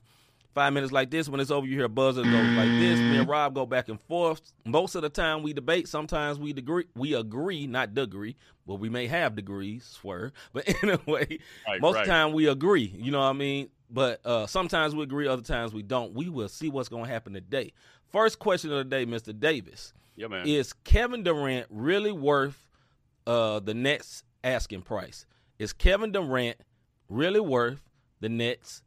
[0.53, 1.29] five minutes like this.
[1.29, 2.99] When it's over, you hear a buzzer goes like this.
[2.99, 4.41] Me and Rob go back and forth.
[4.65, 5.87] Most of the time, we debate.
[5.87, 6.85] Sometimes we agree.
[6.95, 8.35] We agree, not degree,
[8.67, 9.83] but we may have degrees.
[9.85, 12.05] Swear, but anyway, Right, most right.
[12.07, 12.93] time we agree.
[12.97, 13.69] You know what I mean?
[13.89, 16.13] But uh, sometimes we agree, other times we don't.
[16.13, 17.73] We will see what's going to happen today.
[18.11, 19.37] First question of the day, Mr.
[19.37, 19.93] Davis.
[20.15, 20.47] Yeah, man.
[20.47, 22.67] Is Kevin Durant really worth
[23.27, 25.25] uh, the Nets asking price?
[25.59, 26.57] Is Kevin Durant
[27.09, 27.81] really worth
[28.21, 28.81] the Nets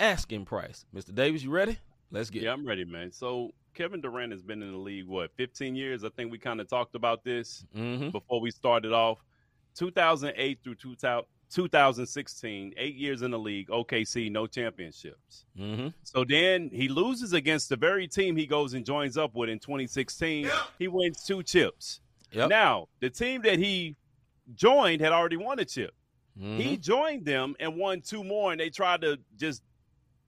[0.00, 0.84] asking price?
[0.94, 1.14] Mr.
[1.14, 1.78] Davis, you ready?
[2.10, 2.54] Let's get Yeah, it.
[2.54, 3.12] I'm ready, man.
[3.12, 6.02] So Kevin Durant has been in the league what 15 years.
[6.02, 8.10] I think we kind of talked about this Mm-hmm.
[8.10, 9.18] before we started off.
[9.76, 13.68] 2008 through 2000, 2016, eight years in the league.
[13.68, 15.44] OKC, no championships.
[15.58, 15.88] Mm-hmm.
[16.02, 19.58] So then he loses against the very team he goes and joins up with in
[19.58, 20.48] 2016.
[20.78, 22.00] He wins two chips.
[22.32, 22.48] Yep.
[22.50, 23.96] Now, the team that he
[24.54, 25.94] joined had already won a chip.
[26.40, 26.60] Mhm.
[26.60, 29.62] He joined them and won two more, and they tried to just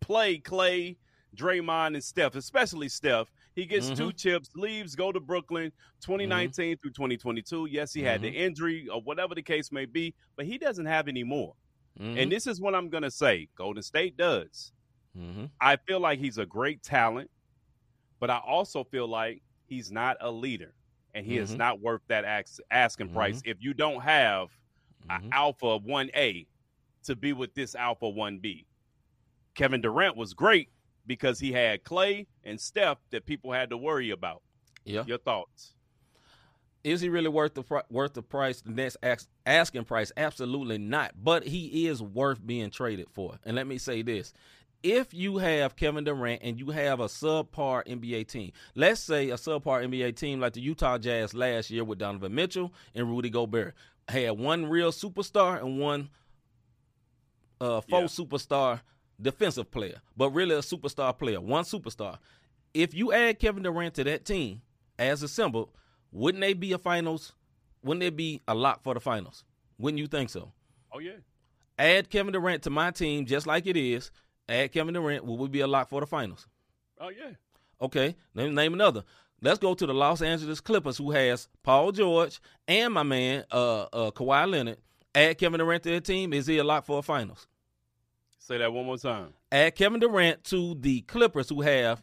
[0.03, 0.99] play Clay,
[1.37, 3.33] Draymond, and Steph, especially Steph.
[3.55, 3.97] He gets Mhm.
[3.97, 7.67] two chips, leaves, go to Brooklyn 2019 through 2022.
[7.67, 11.09] Yes, he had the injury or whatever the case may be, but he doesn't have
[11.09, 11.55] any more.
[11.99, 14.73] And this is what I'm going to say Golden State does.
[15.17, 15.51] Mhm.
[15.61, 17.31] I feel like he's a great talent,
[18.19, 20.75] but I also feel like he's not a leader,
[21.15, 24.49] and he is not worth that ax- asking price if you don't have
[25.07, 25.31] Mhm.
[25.31, 26.47] a alpha 1A
[27.05, 28.65] to be with this alpha 1B.
[29.55, 30.71] Kevin Durant was great
[31.07, 34.43] because he had Clay and Steph that people had to worry about.
[34.85, 35.05] Yeah.
[35.07, 35.75] Your thoughts?
[36.85, 38.61] Is he really worth the worth the price?
[38.61, 40.11] The next ask, asking price?
[40.17, 41.13] Absolutely not.
[41.23, 43.39] But he is worth being traded for.
[43.45, 44.33] And let me say this:
[44.83, 49.37] if you have Kevin Durant and you have a subpar NBA team, let's say a
[49.37, 53.75] subpar NBA team like the Utah Jazz last year with Donovan Mitchell and Rudy Gobert,
[54.09, 56.11] had one real superstar and one
[57.61, 58.81] uh, faux superstar
[59.23, 62.19] defensive player, but really a superstar player, one superstar.
[62.75, 64.63] If you add Kevin Durant to that team
[64.99, 65.71] as assembled,
[66.11, 67.33] wouldn't they be a finals?
[67.83, 69.45] Wouldn't they be a lock for the finals?
[69.79, 70.53] Wouldn't you think so?
[70.93, 71.19] Oh yeah.
[71.79, 74.11] Add Kevin Durant to my team just like it is.
[74.49, 76.47] Add Kevin Durant, will we be a lock for the finals?
[77.01, 77.33] Oh yeah.
[77.81, 79.05] Okay, let me name another.
[79.41, 83.83] Let's go to the Los Angeles Clippers, who has Paul George and my man uh,
[83.93, 84.79] uh, Kawhi Leonard.
[85.15, 86.33] Add Kevin Durant to their team.
[86.33, 87.49] Is he a lock for a finals?
[88.45, 89.33] Say that one more time.
[89.53, 92.03] Add Kevin Durant to the Clippers, who have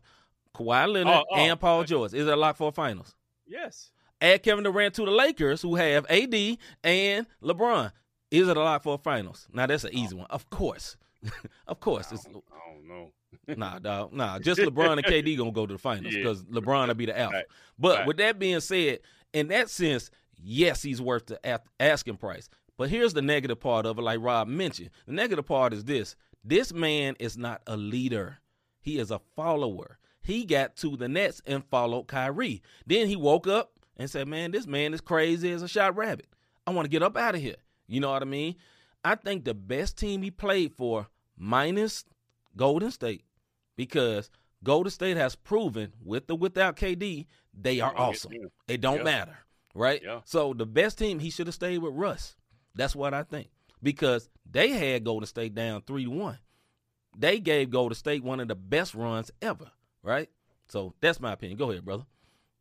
[0.55, 1.83] Kawhi Leonard Oh, oh, and Paul.
[1.83, 2.13] George.
[2.13, 3.13] Is it a lock for a finals?
[3.45, 3.91] Yes.
[4.21, 7.91] Add Kevin Durant to the Lakers, who have AD and LeBron.
[8.31, 9.47] Is it a lock for a finals?
[9.51, 10.19] Now that's an easy oh.
[10.19, 10.27] one.
[10.29, 10.95] Of course,
[11.67, 12.07] of course.
[12.11, 13.11] I don't, I don't know.
[13.57, 14.13] nah, dog.
[14.13, 16.21] Nah, just LeBron and KD gonna go to the finals Yeah.
[16.21, 17.35] because LeBron will be the alpha.
[17.37, 17.45] Right.
[17.77, 18.07] But Right.
[18.07, 18.99] with that being said,
[19.33, 20.09] in that sense,
[20.41, 22.49] yes, he's worth the asking price.
[22.79, 24.91] But here's the negative part of it, like Rob mentioned.
[25.05, 26.15] The negative part is this:
[26.45, 28.37] this man is not a leader.
[28.79, 29.99] He is a follower.
[30.21, 32.61] He got to the Nets and followed Kyrie.
[32.87, 36.27] Then he woke up and said, "Man, this man is crazy as a shot rabbit.
[36.65, 37.57] I want to get up out of here."
[37.89, 38.55] You know what I mean?
[39.03, 42.05] I think the best team he played for, minus
[42.55, 43.25] Golden State,
[43.75, 44.29] because
[44.63, 48.31] Golden State has proven with or without KD, they are awesome.
[48.69, 49.03] It don't Yeah.
[49.03, 49.37] matter,
[49.75, 50.01] right?
[50.01, 50.21] Yeah.
[50.23, 52.37] So the best team he should have stayed with Russ.
[52.79, 53.49] That's what I think
[53.83, 56.39] because they had Golden State down three to one.
[57.17, 59.69] They gave Golden State one of the best runs ever,
[60.01, 60.29] right?
[60.67, 61.57] So that's my opinion.
[61.57, 62.05] Go ahead, brother.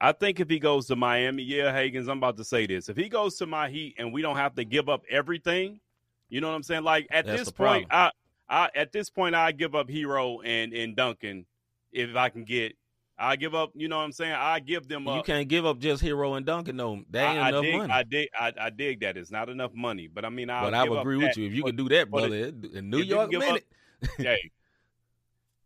[0.01, 2.89] I think if he goes to Miami, yeah, Hagens, I'm about to say this.
[2.89, 5.81] If he goes to my Heat and we don't have to give up everything,
[6.29, 6.85] you know what I'm saying?
[6.85, 8.11] Like at That's this point, I,
[8.49, 11.47] I at this point I give up Herro and and Duncan
[11.93, 12.77] if I can get.
[13.19, 13.73] I give up.
[13.75, 14.33] You know what I'm saying?
[14.33, 15.17] I give them up.
[15.17, 16.77] You can't give up just Herro and Duncan.
[16.77, 17.93] No, that ain't I, I enough dig, money.
[17.93, 18.29] I dig.
[18.39, 21.01] I, I dig that it's not enough money, but I mean, I'll but I would
[21.01, 22.35] agree with you if you could do that, brother.
[22.75, 23.67] in New York give up- minute.
[24.19, 24.51] hey.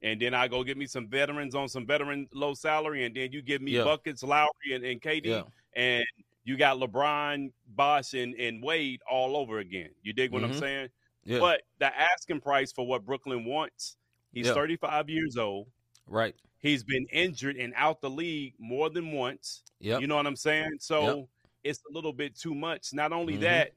[0.05, 3.31] And then I go get me some veterans on some veteran low salary, and then
[3.33, 3.85] you give me Yeah.
[3.85, 5.43] buckets, Lowry and, and KD, Yeah.
[5.77, 6.05] and
[6.45, 9.91] you got LeBron, Bosh, and, and Wade all over again.
[10.03, 10.59] You dig what I'm Mhm.
[10.59, 10.89] saying?
[11.25, 11.39] Yeah.
[11.39, 13.97] But the asking price for what Brooklyn wants,
[14.33, 14.55] he's Yeah.
[14.55, 15.69] 35 years old.
[16.09, 16.35] right.
[16.63, 19.63] He's been injured and out the league more than once.
[19.81, 20.01] Yep.
[20.01, 20.77] You know what I'm saying?
[20.81, 21.29] So
[21.65, 22.93] it's a little bit too much.
[22.93, 23.41] Not only Mhm.
[23.41, 23.73] that,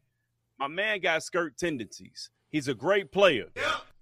[0.60, 2.30] my man got skirt tendencies.
[2.52, 3.48] He's a great player,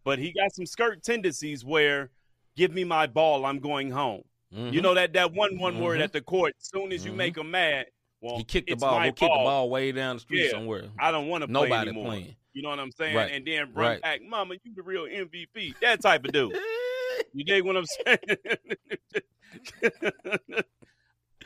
[0.04, 2.12] but he got some skirt tendencies where
[2.56, 4.24] give me my ball, I'm going home.
[4.52, 4.84] You Mhm.
[4.84, 6.04] know that that one one word Mhm.
[6.04, 6.54] at the court.
[6.60, 7.16] As soon as you Mhm.
[7.16, 7.88] make him mad,
[8.22, 9.00] well, he kicked the it's ball.
[9.00, 10.52] my Go kick the ball way down the street Yeah.
[10.52, 10.90] somewhere.
[11.00, 12.06] I don't want to play Nobody anymore.
[12.06, 12.36] playing.
[12.54, 13.16] You know what I'm saying?
[13.16, 13.32] Right.
[13.32, 14.02] And then run Right.
[14.02, 15.74] back, Mama, you the real MVP.
[15.82, 16.52] That type of dude.
[17.34, 18.18] You dig what I'm saying?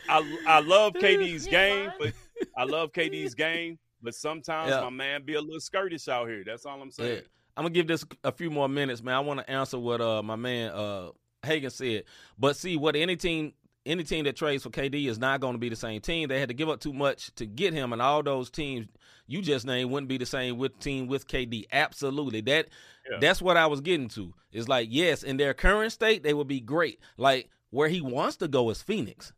[0.09, 2.13] I I love KD's game, but
[2.57, 4.81] I love KD's game, but sometimes Yeah.
[4.81, 6.43] my man be a little skirtish out here.
[6.45, 7.15] That's all I'm saying.
[7.15, 7.21] Yeah.
[7.55, 9.15] I'm gonna give this a few more minutes, man.
[9.15, 11.09] I want to answer what uh my man uh
[11.43, 12.03] Hagan said.
[12.37, 13.53] But see, what any team
[13.85, 16.27] any team that trades for KD is not going to be the same team.
[16.27, 18.87] They had to give up too much to get him, and all those teams
[19.27, 21.65] you just named wouldn't be the same with team with KD.
[21.71, 22.67] Absolutely, that
[23.09, 23.17] Yeah.
[23.19, 24.33] that's what I was getting to.
[24.51, 26.99] It's like yes, in their current state, they would be great.
[27.17, 29.33] Like where he wants to go is Phoenix.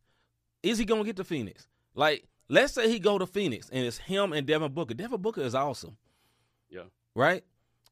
[0.64, 1.68] Is he going to get to Phoenix?
[1.96, 4.94] Like let's say he go to Phoenix and it's him and Devin Booker.
[4.94, 5.98] Devin Booker is awesome.
[6.70, 6.84] Yeah.
[7.16, 7.44] Right.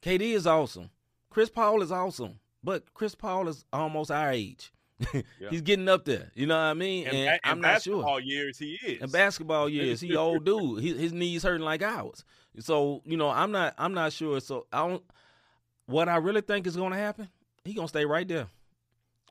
[0.02, 0.90] KD is awesome.
[1.30, 4.72] Chris Paul is awesome, but Chris Paul is almost our age.
[5.14, 5.50] Yeah.
[5.52, 6.32] He's getting up there.
[6.34, 7.06] You know what I mean?
[7.08, 7.98] And, And, I'm not sure.
[8.02, 9.02] basketball years he is.
[9.04, 10.82] In basketball years, he old dude.
[10.82, 12.24] He, his knees hurting like ours.
[12.60, 13.76] So you know, I'm not.
[13.78, 14.40] I'm not sure.
[14.40, 15.04] So I don't.
[15.86, 17.30] What I really think is going to happen,
[17.64, 18.48] he gonna stay right there,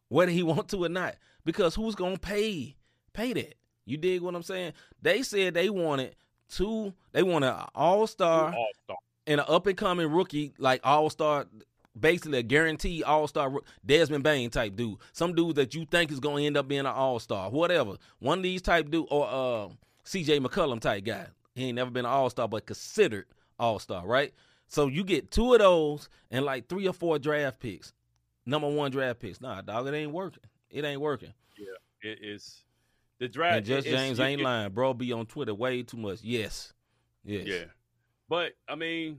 [0.08, 1.16] whether he want to or not.
[1.44, 2.76] Because who's gonna pay
[3.12, 3.54] pay that?
[3.84, 4.72] You dig what I'm saying?
[5.02, 6.14] They said they wanted
[6.48, 6.92] two.
[7.12, 8.96] They wanted an all star All-star.
[9.26, 11.46] and an up and coming rookie, like all star,
[11.98, 13.52] basically a guaranteed all star
[13.84, 14.98] Desmond Bane type dude.
[15.12, 17.96] Some dude that you think is going to end up being an all star, whatever.
[18.18, 19.68] One of these type dude or uh,
[20.04, 20.40] C.J.
[20.40, 21.26] McCollum type guy.
[21.54, 23.26] He ain't never been an all star, but considered
[23.58, 24.32] all star, right?
[24.68, 27.92] So you get two of those and like three or four draft picks,
[28.44, 29.40] number one draft picks.
[29.40, 30.42] Nah, dog, it ain't working.
[30.70, 31.32] It ain't working.
[31.56, 32.64] Yeah, it is
[33.18, 33.56] the draft.
[33.58, 34.92] And Just James ain't it- lying, bro.
[34.92, 36.18] Be on Twitter way too much.
[36.22, 36.72] Yes,
[37.24, 37.64] yes, Yeah.
[38.28, 39.18] But I mean,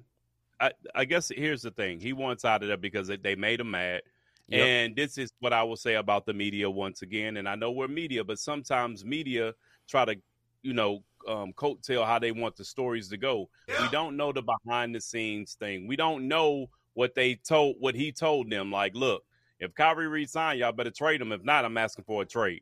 [0.60, 2.00] I I guess here's the thing.
[2.00, 4.02] He wants out of there because they- made him mad.
[4.50, 4.66] Yep.
[4.66, 7.38] And this is what I will say about the media once again.
[7.38, 9.54] And I know we're media, but sometimes media
[9.88, 10.16] try to,
[10.64, 13.50] you know, um, coattail how they want the stories to go.
[13.68, 15.86] We don't know the behind the scenes thing.
[15.86, 18.72] We don't know what they told, what he told them.
[18.72, 19.26] Like, look,
[19.60, 21.34] if Kyrie resign, y'all better trade him.
[21.34, 22.62] If not, I'm asking for a trade.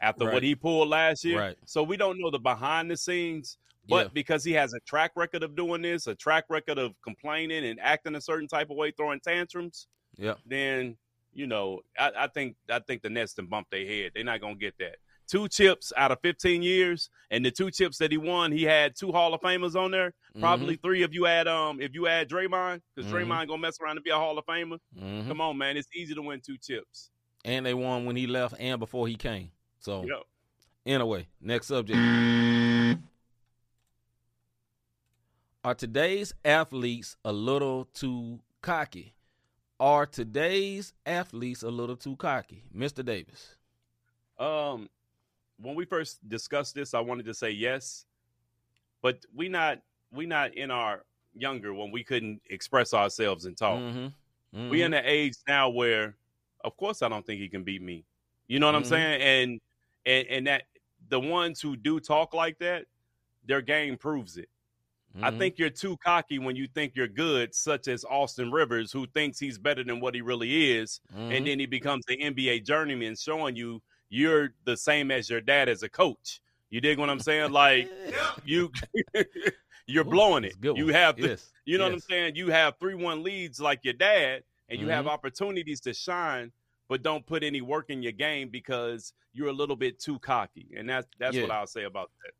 [0.00, 0.34] After Right.
[0.34, 1.56] what he pulled last year, Right.
[1.66, 3.58] so we don't know the behind the scenes.
[3.88, 4.10] But Yeah.
[4.12, 7.80] because he has a track record of doing this, a track record of complaining and
[7.80, 10.38] acting a certain type of way, throwing tantrums, Yep.
[10.46, 10.96] then
[11.34, 14.12] you know, I, I think I think the Nets can bump their head.
[14.14, 14.96] They're not gonna get that.
[15.28, 18.96] Two chips out of 15 years, and the two chips that he won, he had
[18.96, 20.14] two Hall of Famers on there.
[20.40, 23.14] Probably three if you add um if you add Draymond, because Mhm.
[23.14, 24.78] Draymond gonna mess around and be a Hall of Famer.
[24.98, 27.10] hmm Come on, man, it's easy to win two chips.
[27.44, 29.52] and they won when he left and before he came.
[29.78, 30.22] So Yep.
[30.86, 31.98] anyway, next subject.
[35.68, 39.12] Are today's athletes a little too cocky?
[39.78, 43.04] Are today's athletes a little too cocky, Mr.
[43.04, 43.54] Davis?
[44.38, 44.88] Um,
[45.60, 48.06] when we first discussed this, I wanted to say yes,
[49.02, 51.04] but we not we not in our
[51.34, 53.78] younger when we couldn't express ourselves and talk.
[53.78, 54.70] Mm-hmm.
[54.70, 56.14] We in the age now where
[56.64, 58.06] of course I don't think he can beat me.
[58.46, 58.86] You know what I'm Mhm.
[58.86, 59.20] saying?
[59.20, 59.60] And
[60.06, 60.62] and and that
[61.10, 62.86] the ones who do talk like that,
[63.44, 64.48] their game proves it.
[65.22, 65.38] I Mhm.
[65.38, 69.38] think you're too cocky when you think you're good, such as Austin Rivers, who thinks
[69.38, 71.36] he's better than what he really is, Mhm.
[71.36, 75.68] and then he becomes the NBA journeyman, showing you you're the same as your dad
[75.68, 76.40] as a coach.
[76.70, 77.52] You dig what I'm saying?
[77.52, 77.88] Like
[78.44, 78.70] you,
[79.86, 80.56] you're Ooh, blowing it.
[80.62, 81.52] You have, the, yes.
[81.64, 82.36] you know what I'm saying?
[82.36, 85.10] You have three one leads like your dad, and you have Mhm.
[85.10, 86.52] opportunities to shine,
[86.88, 90.72] but don't put any work in your game because you're a little bit too cocky,
[90.76, 92.32] and that's that's what I'll say about that.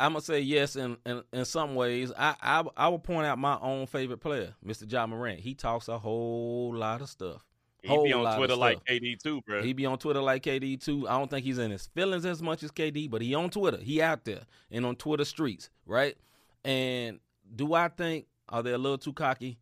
[0.00, 2.10] I'm gonna say yes in, in in some ways.
[2.16, 4.90] I, I I will point out my own favorite player, Mr.
[4.90, 5.40] Ja Morant.
[5.40, 7.44] He talks a whole lot of stuff.
[7.86, 8.84] Whole He be on Twitter like.
[8.84, 9.62] KD too, bro.
[9.62, 11.06] He be on Twitter like KD too.
[11.06, 13.78] I don't think he's in his feelings as much as KD, but he on Twitter.
[13.78, 16.16] He out there and on Twitter streets, right?
[16.64, 17.20] And
[17.54, 19.58] do I think are they a little too cocky?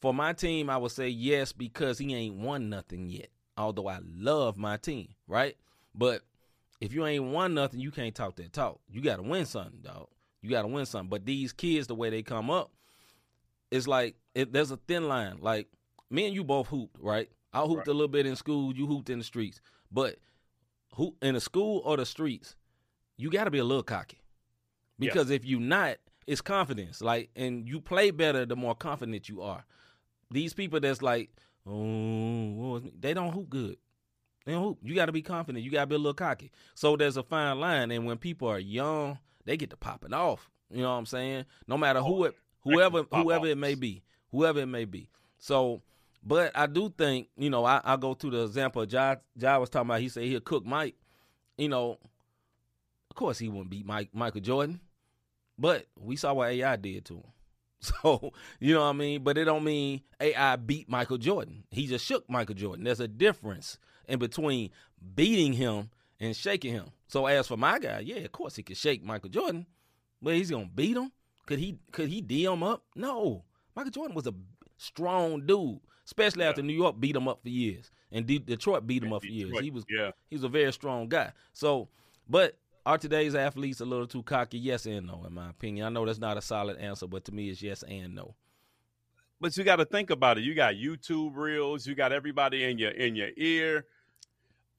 [0.00, 3.28] For my team, I would say yes because he ain't won nothing yet.
[3.56, 5.56] Although I love my team, right?
[5.94, 6.22] But
[6.82, 8.80] if you ain't won nothing, you can't talk that talk.
[8.90, 10.08] You got to win something, dog.
[10.40, 11.08] You got to win something.
[11.08, 12.72] But these kids, the way they come up,
[13.70, 15.38] it's like it, there's a thin line.
[15.40, 15.68] Like
[16.10, 17.30] me and you both hooped, right?
[17.52, 17.88] I hooped Right.
[17.88, 18.74] a little bit in school.
[18.74, 20.16] You hooped in the streets, but
[20.96, 22.56] who in the school or the streets,
[23.16, 24.18] you got to be a little cocky
[24.98, 25.10] Yeah.
[25.10, 27.00] because if you not, it's confidence.
[27.00, 29.64] Like, and you play better the more confident you are.
[30.30, 31.30] These people that's like,
[31.66, 33.76] oh, what was me?" they don't hoop good.
[34.44, 34.78] They don't hoop.
[34.82, 35.64] You got to be confident.
[35.64, 36.50] You got to be a little cocky.
[36.74, 40.50] So there's a fine line, and when people are young, they get to popping off.
[40.70, 41.44] You know what I'm saying?
[41.66, 45.08] No matter who it, whoever, whoever it may be, whoever it may be.
[45.38, 45.82] So,
[46.22, 49.70] but I do think, you know, I, I go to the example Ja, Ja was
[49.70, 50.00] talking about.
[50.00, 50.94] He said he'll cook Mike.
[51.58, 51.98] You know,
[53.10, 54.80] of course he wouldn't beat Mike Michael Jordan,
[55.58, 57.22] but we saw what AI did to him.
[57.82, 59.24] So you know what I mean.
[59.24, 61.64] But it don't mean AI beat Michael Jordan.
[61.72, 62.84] He just shook Michael Jordan.
[62.84, 63.76] There's a difference
[64.08, 64.70] in between
[65.14, 66.86] beating him and shaking him.
[67.08, 69.66] So as for my guy, yeah, of course he could shake Michael Jordan,
[70.20, 71.12] but he's gonna beat him.
[71.46, 71.78] Could he?
[71.90, 72.84] Could he D him up?
[72.94, 73.44] No.
[73.74, 74.34] Michael Jordan was a
[74.76, 79.02] strong dude, especially after New York beat him up for years, and De- Detroit beat
[79.02, 79.58] him up for years.
[79.60, 80.10] He was yeah.
[80.30, 81.32] he's a very strong guy.
[81.52, 81.88] So,
[82.28, 84.58] but are today's athletes a little too cocky?
[84.58, 85.86] Yes and no, in my opinion.
[85.86, 88.34] I know that's not a solid answer, but to me, it's yes and no.
[89.42, 90.44] But you got to think about it.
[90.44, 91.84] You got YouTube reels.
[91.84, 93.86] You got everybody in your in your ear.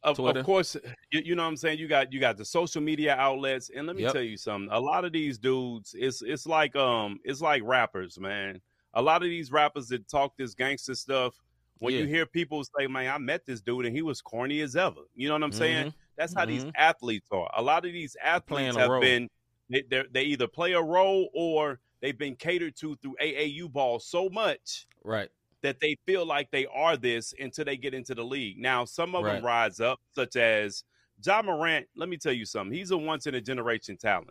[0.03, 0.75] Of, of course,
[1.11, 1.79] you, you know what I'm saying.
[1.79, 4.13] You got you got the social media outlets, and let me Yep.
[4.13, 4.69] tell you something.
[4.71, 8.61] A lot of these dudes, it's it's like um, it's like rappers, man.
[8.93, 11.35] A lot of these rappers that talk this gangster stuff.
[11.79, 14.77] When you hear people say, "Man, I met this dude and he was corny as
[14.77, 15.87] ever," you know what I'm saying?
[15.87, 15.93] Mhm.
[16.15, 16.71] That's how these Mhm.
[16.77, 17.51] athletes are.
[17.57, 19.01] A lot of these athletes have role.
[19.01, 19.29] been
[19.69, 23.97] they they're- they either play a role or they've been catered to through AAU ball
[23.97, 25.29] so much Right.
[25.61, 28.59] that they feel like they are this until they get into the league.
[28.59, 30.83] Now, some of them rise up, such as
[31.25, 31.87] Ja Morant.
[31.95, 32.77] Let me tell you something.
[32.77, 34.29] He's a once in a generation talent.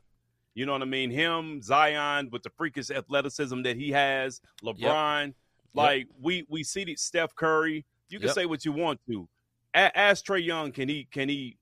[0.55, 1.11] You know what I mean?
[1.11, 5.33] Him, Zion, with the freakish athleticism that he has, LeBron.
[5.73, 7.87] Like we we see the Steph Curry.
[8.11, 8.35] You can Yep.
[8.35, 9.27] say what you want to.
[9.73, 11.57] A- ask Trae Young, can he can he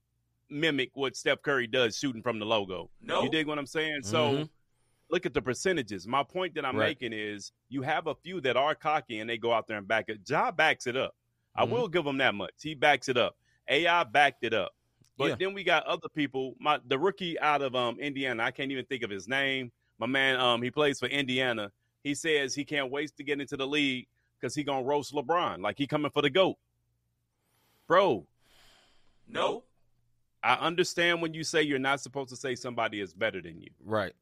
[0.48, 2.90] mimic what Steph Curry does shooting from the logo?
[3.00, 3.22] No.
[3.22, 4.02] You dig what I'm saying?
[4.02, 4.50] So Mhm.
[5.10, 6.06] Look at the percentages.
[6.06, 6.88] My point that I'm Right.
[7.00, 9.86] making is you have a few that are cocky and they go out there and
[9.88, 10.20] back it.
[10.28, 11.14] Ja backs it up.
[11.54, 11.70] I Mhm.
[11.70, 12.54] will give him that much.
[12.62, 13.36] He backs it up.
[13.68, 14.74] AI backed it up.
[15.16, 15.34] But Yeah.
[15.36, 16.54] then we got other people.
[16.58, 19.72] My the rookie out of um Indiana, I can't even think of his name.
[19.98, 21.72] My man, um, he plays for Indiana.
[22.02, 25.60] He says he can't wait to get into the league because he gonna roast LeBron.
[25.60, 26.56] Like he coming for the GOAT.
[27.86, 28.26] Bro,
[29.26, 29.64] No.
[30.42, 33.68] I understand when you say you're not supposed to say somebody is better than you.
[33.84, 34.14] Right.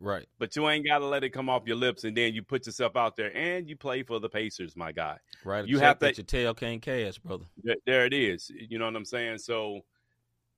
[0.00, 0.26] Right.
[0.38, 2.66] But you ain't got to let it come off your lips, and then you put
[2.66, 5.18] yourself out there, and you play for the Pacers, my guy.
[5.44, 5.66] Right.
[5.66, 7.44] You have to- your tail can't cash, brother.
[7.64, 8.50] Th- There it is.
[8.50, 9.38] You know what I'm saying?
[9.38, 9.80] So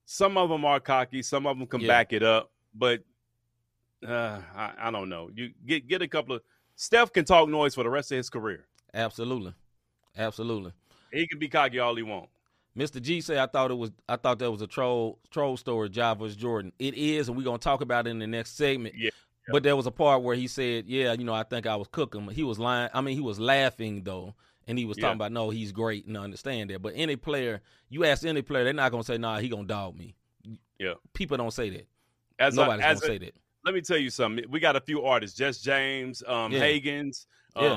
[0.04, 1.86] some of them are cocky, some of them can Yeah.
[1.88, 3.02] back it up, but
[4.06, 5.30] uh, I, I don't know.
[5.34, 6.42] You get get a couple of
[6.74, 8.66] Steph can talk noise for the rest of his career.
[8.94, 9.54] Absolutely.
[10.16, 10.72] Absolutely.
[11.12, 12.28] He can be cocky all he want.
[12.76, 13.00] Mr.
[13.02, 16.34] G said I thought it was I thought that was a troll troll story, Java's
[16.36, 16.72] Jordan.
[16.78, 18.94] It is, and we're gonna talk about it in the next segment.
[18.96, 19.10] Yeah,
[19.48, 21.88] But there was a part where he said, Yeah, you know, I think I was
[21.90, 22.28] cooking.
[22.28, 22.88] He was lying.
[22.94, 24.34] I mean, he was laughing though.
[24.68, 25.02] And he was Yeah.
[25.06, 26.80] talking about no, he's great and I understand that.
[26.82, 29.96] But any player, you ask any player, they're not gonna say, nah, he gonna dog
[29.96, 30.14] me.
[30.78, 30.94] Yeah.
[31.14, 31.86] People don't say that.
[32.38, 33.34] As a- Nobody's as gonna a- say that.
[33.64, 34.44] let me tell you something.
[34.48, 36.60] We got a few artists, Jess James, um, Yeah.
[36.60, 37.26] Hagens,
[37.56, 37.72] Yeah.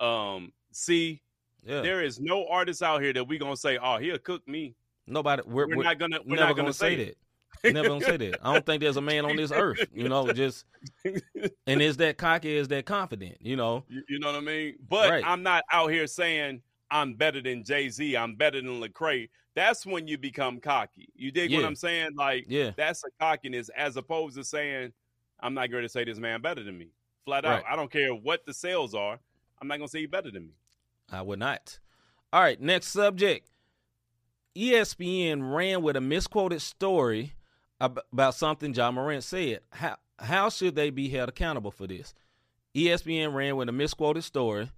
[0.00, 1.20] um, um, C.
[1.66, 1.82] Yeah.
[1.82, 4.74] There is no artist out here that we gonna say, "Oh, he'll cook me."
[5.06, 6.20] Nobody we're, We're, we're not gonna.
[6.24, 7.18] We're not gonna, say that.
[7.64, 8.38] Never gonna say that.
[8.42, 10.64] I don't think there's a man on this earth, you know, just
[11.66, 13.84] and is that cocky, is that confident, you know.
[13.88, 14.76] You, you know what I mean?
[14.88, 15.24] But Right.
[15.26, 19.84] I'm not out here saying I'm better than Jay Z, I'm better than Lecrae, that's
[19.84, 21.08] when you become cocky.
[21.14, 22.14] You dig what I'm saying?
[22.16, 22.70] Like Yeah.
[22.76, 24.92] that's a cockiness as opposed to saying,
[25.40, 26.88] I'm not going to say this man better than me.
[27.24, 27.64] Flat out.
[27.70, 29.18] I don't care what the sales are.
[29.60, 30.54] I'm not going to say he better than me.
[31.10, 31.78] I would not.
[32.32, 33.50] All right, next subject.
[34.56, 37.34] ESPN ran with a misquoted story
[37.80, 39.60] about something Ja Morant said.
[39.70, 42.14] How how should they be held accountable for this?
[42.74, 44.70] ESPN ran with a misquoted story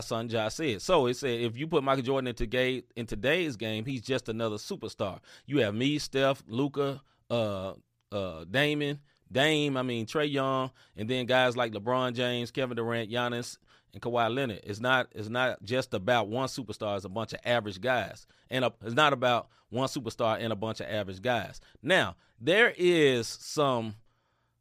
[0.00, 0.82] something Ja said.
[0.82, 4.28] So it said if you put Michael Jordan into ga- in today's game, he's just
[4.28, 5.18] another superstar.
[5.46, 7.74] You have me, Steph, Luka, uh,
[8.12, 9.76] uh, Damon, Dame.
[9.76, 13.58] I mean Trae Young, and then guys like LeBron James, Kevin Durant, Giannis,
[13.92, 14.60] and Kawhi Leonard.
[14.64, 16.96] It's not it's not just about one superstar.
[16.96, 20.56] It's a bunch of average guys, and a, it's not about one superstar and a
[20.56, 21.60] bunch of average guys.
[21.82, 23.94] Now there is some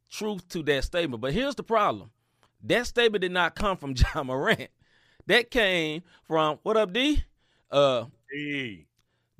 [0.10, 2.12] truth to that statement, but here's the problem:
[2.64, 4.70] that statement did not come from Ja Morant.
[5.28, 7.24] That came from what up, D?
[7.72, 8.86] Uh, Hey.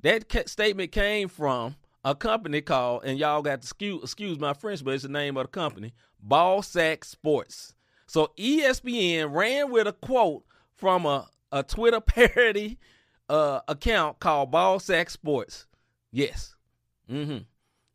[0.02, 4.52] that ca- statement came from a company called, and y'all got to excuse, excuse my
[4.54, 7.74] French, but it's the name of the company, Ball Sack Sports.
[8.10, 10.42] So ESPN ran with a quote
[10.74, 12.76] from a, a Twitter parody
[13.28, 15.66] uh, account called Ball Sack Sports.
[16.10, 16.56] Yes.
[17.08, 17.38] hmm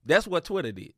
[0.06, 0.94] That's what Twitter did.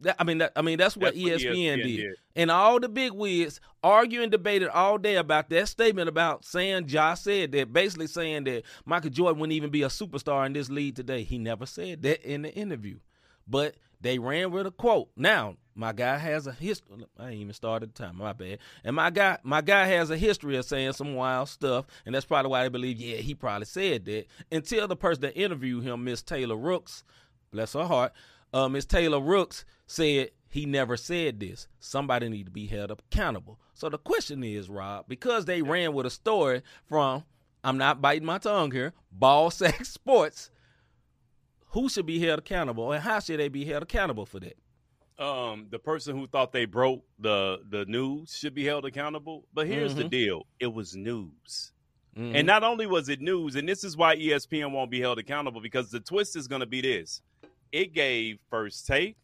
[0.00, 1.96] That, I mean, that, I mean that's what, That's what ESPN, ESPN did.
[1.96, 2.16] did.
[2.36, 6.88] And all the big wigs argue and debated all day about that statement about saying
[6.88, 10.68] Josh said that, basically saying that Michael Jordan wouldn't even be a superstar in this
[10.68, 11.22] league today.
[11.22, 12.98] He never said that in the interview,
[13.46, 15.10] but they ran with a quote.
[15.16, 17.06] Now my guy has a history.
[17.18, 18.16] I ain't even started the time.
[18.16, 18.58] My bad.
[18.82, 22.26] And my guy, my guy has a history of saying some wild stuff, and that's
[22.26, 22.98] probably why they believe.
[22.98, 27.04] Yeah, he probably said that until the person that interviewed him, Miss Taylor Rooks,
[27.52, 28.12] bless her heart,
[28.52, 31.68] uh, Miss Taylor Rooks said he never said this.
[31.78, 33.60] Somebody need to be held accountable.
[33.74, 37.24] So the question is, Rob, because they ran with a story from,
[37.62, 40.50] I'm not biting my tongue here, Ball Sack Sports,
[41.70, 44.56] who should be held accountable and how should they be held accountable for that?
[45.18, 49.44] um, the person who thought they broke the the news should be held accountable.
[49.52, 50.10] But here's the Mhm.
[50.10, 51.72] deal: it was news,
[52.16, 52.36] Mhm.
[52.36, 55.60] and not only was it news, and this is why ESPN won't be held accountable
[55.60, 57.20] because the twist is going to be this:
[57.72, 59.16] it gave First Take,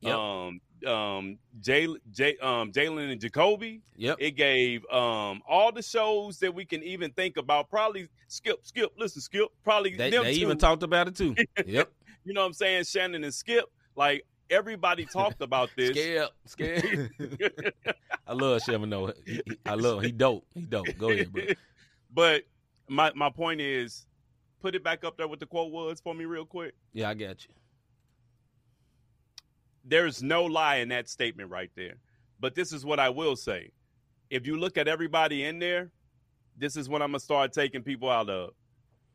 [0.00, 0.16] Yep.
[0.16, 3.80] um, um, Jay, Jay, um, Jalen and Jacoby.
[3.96, 4.16] yep.
[4.20, 7.68] It gave um all the shows that we can even think about.
[7.70, 8.92] Probably Skip, Skip.
[8.98, 9.48] Listen, Skip.
[9.64, 11.34] Probably They, them they even talked about it too.
[11.66, 11.90] yep.
[12.24, 12.84] You know what I'm saying?
[12.84, 13.64] Shannon and Skip.
[13.96, 15.90] Like everybody talked about this.
[15.96, 16.28] Scared.
[16.46, 17.10] Scared.
[18.26, 19.12] I love Chevy No.
[19.26, 20.44] He- he- I love he dope.
[20.54, 20.86] He dope.
[20.98, 21.42] Go ahead, bro.
[22.12, 22.42] but
[22.88, 24.06] my my point is,
[24.60, 26.74] put it back up there what the quote was for me real quick.
[26.92, 27.50] Yeah, I got you.
[29.88, 31.94] There's no lie in that statement right there.
[32.40, 33.70] But this is what I will say.
[34.30, 35.90] If you look at everybody in there,
[36.56, 38.50] this is what I'm gonna start taking people out of.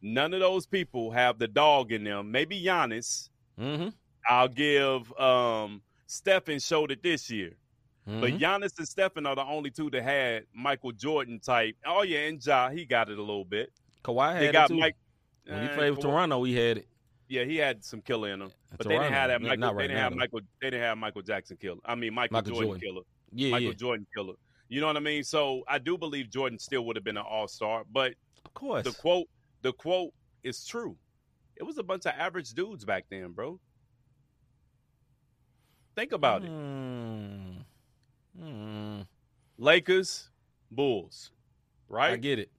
[0.01, 2.31] None of those people have the dog in them.
[2.31, 3.29] Maybe Giannis.
[3.59, 3.89] Mm-hmm.
[4.27, 7.51] I'll give um Stephen showed it this year.
[8.07, 8.21] Mm-hmm.
[8.21, 11.75] But Giannis and Stephen are the only two that had Michael Jordan type.
[11.85, 13.71] Oh yeah, and Ja, he got it a little bit.
[14.03, 14.79] Kawhi They had got it too.
[14.79, 14.95] Mike.
[15.45, 16.87] when he uh, played with Toronto, he had it.
[17.33, 18.51] Yeah, he had some killer in him.
[18.71, 19.41] At But they didn't have that.
[19.41, 19.57] Michael.
[19.57, 20.17] Not they right didn't now, have though.
[20.17, 20.39] Michael.
[20.61, 21.79] They didn't have Michael Jackson killer.
[21.83, 22.81] I mean Michael, Michael Jordan, Jordan.
[22.81, 23.01] killer.
[23.33, 23.73] Yeah, Michael yeah.
[23.73, 24.33] Jordan killer.
[24.69, 25.23] You know what I mean?
[25.23, 27.85] So I do believe Jordan still would have been an All Star.
[27.91, 28.13] But
[28.45, 28.83] Of course.
[28.83, 29.27] the quote,
[29.63, 30.13] the quote
[30.43, 30.95] is true.
[31.55, 33.59] It was a bunch of average dudes back then, bro.
[35.95, 36.51] Think about it.
[36.51, 37.65] Mm.
[38.39, 39.07] Mm.
[39.57, 40.29] Lakers,
[40.71, 41.31] Bulls,
[41.89, 42.11] right?
[42.13, 42.51] I get it.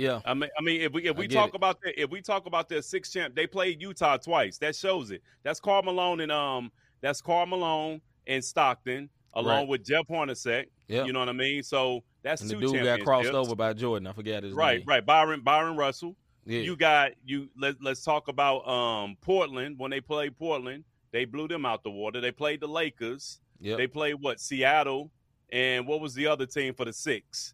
[0.00, 0.20] Yeah.
[0.24, 1.54] I mean, I mean, if we if we talk it.
[1.56, 4.56] about that, if we talk about their six champ, they played Utah twice.
[4.58, 5.22] That shows it.
[5.42, 9.68] That's Karl Malone and um, that's Karl Malone and Stockton, along Right.
[9.68, 10.66] with Jeff Hornacek.
[10.88, 11.04] Yeah.
[11.04, 11.62] You know what I mean?
[11.62, 14.06] So that's and the dude got crossed over by Jordan.
[14.06, 14.86] I forget his Right, name.
[14.86, 15.04] right.
[15.04, 16.16] Byron Bryon Russell.
[16.46, 16.60] Yeah.
[16.60, 17.48] You got you.
[17.56, 19.78] Let Let's talk about um Portland.
[19.78, 22.20] When they played Portland, they blew them out the water.
[22.22, 23.40] They played the Lakers.
[23.60, 23.76] yep.
[23.76, 25.10] They played what Seattle,
[25.52, 27.52] and what was the other team for the six?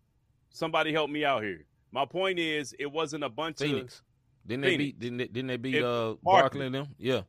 [0.50, 1.64] Somebody help me out here.
[1.96, 4.02] My point is, it wasn't a bunch of Phoenix.
[4.46, 4.98] Didn't they beat?
[5.00, 6.66] Didn't they, didn't they beat It- uh, Barkley.
[6.66, 6.88] And them?
[6.98, 7.22] Yeah.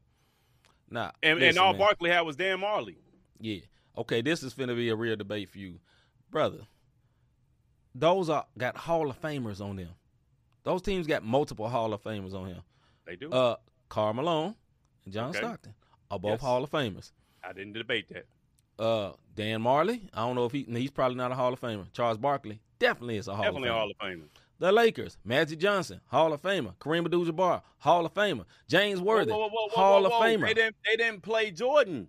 [0.90, 1.12] Nah.
[1.24, 1.80] and, and all man.
[1.80, 2.96] Barkley had was Dan Majerle.
[3.40, 3.60] Yeah.
[3.98, 5.80] Okay, this is finna be a real debate for you,
[6.30, 6.60] brother.
[7.96, 9.92] Those are got Hall of Famers on them.
[10.64, 12.62] Those teams got multiple Hall of Famers on him.
[13.06, 13.32] They do.
[13.32, 13.56] Uh,
[13.88, 14.54] Karl Malone
[15.06, 15.40] and John Okay.
[15.40, 15.76] Stockton
[16.12, 16.42] are both Yes.
[16.42, 17.14] Hall of Famers.
[17.42, 18.26] I didn't debate that.
[18.84, 21.86] Uh, Dan Majerle, I don't know if he he's probably not a Hall of Famer.
[21.94, 23.78] Charles Barkley definitely is a Hall Definitely of Famer.
[23.80, 24.28] Hall of Famer.
[24.60, 26.76] The Lakers, Magic Johnson, Hall of Famer.
[26.78, 28.46] Kareem Abdul-Jabbar, Hall of Famer.
[28.68, 30.12] James Worthy, Whoa, whoa, whoa, Hall of.
[30.14, 30.48] Famer.
[30.48, 30.76] They didn't.
[30.86, 32.08] They didn't play Jordan.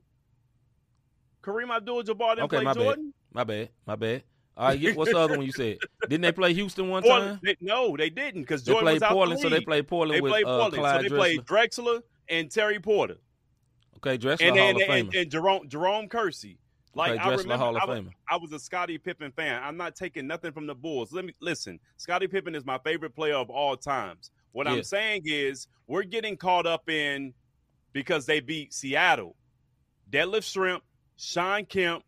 [1.43, 2.99] Kareem Abdul-Jabbar didn't Okay, play my bad.
[3.33, 4.23] My bad, my bad.
[4.57, 5.79] All right, what's the other one you said?
[6.09, 7.41] Didn't they play Houston one Portland, time?
[7.45, 9.87] they- no, they didn't because They Jordan played was out Portland, the so they played
[9.87, 11.17] Portland They with played uh, Portland, Clyde so they Drexler.
[11.17, 13.17] played Drexler and Terry Porter,
[13.99, 15.21] Okay, Drexler and Hall then of and, Famer.
[15.21, 16.59] and Jerome Jerome Kersey.
[16.99, 19.63] Like I remember, Hall of I was, I was a Scottie Pippen fan.
[19.63, 21.13] I'm not taking nothing from the Bulls.
[21.13, 21.79] Let me listen.
[21.97, 24.31] Scottie Pippen is my favorite player of all times.
[24.53, 24.75] What Yeah.
[24.75, 27.35] I'm saying is we're getting caught up in
[27.93, 29.37] because they beat Seattle.
[30.11, 30.81] Detlef Schrempf,
[31.17, 32.03] Shawn Kemp,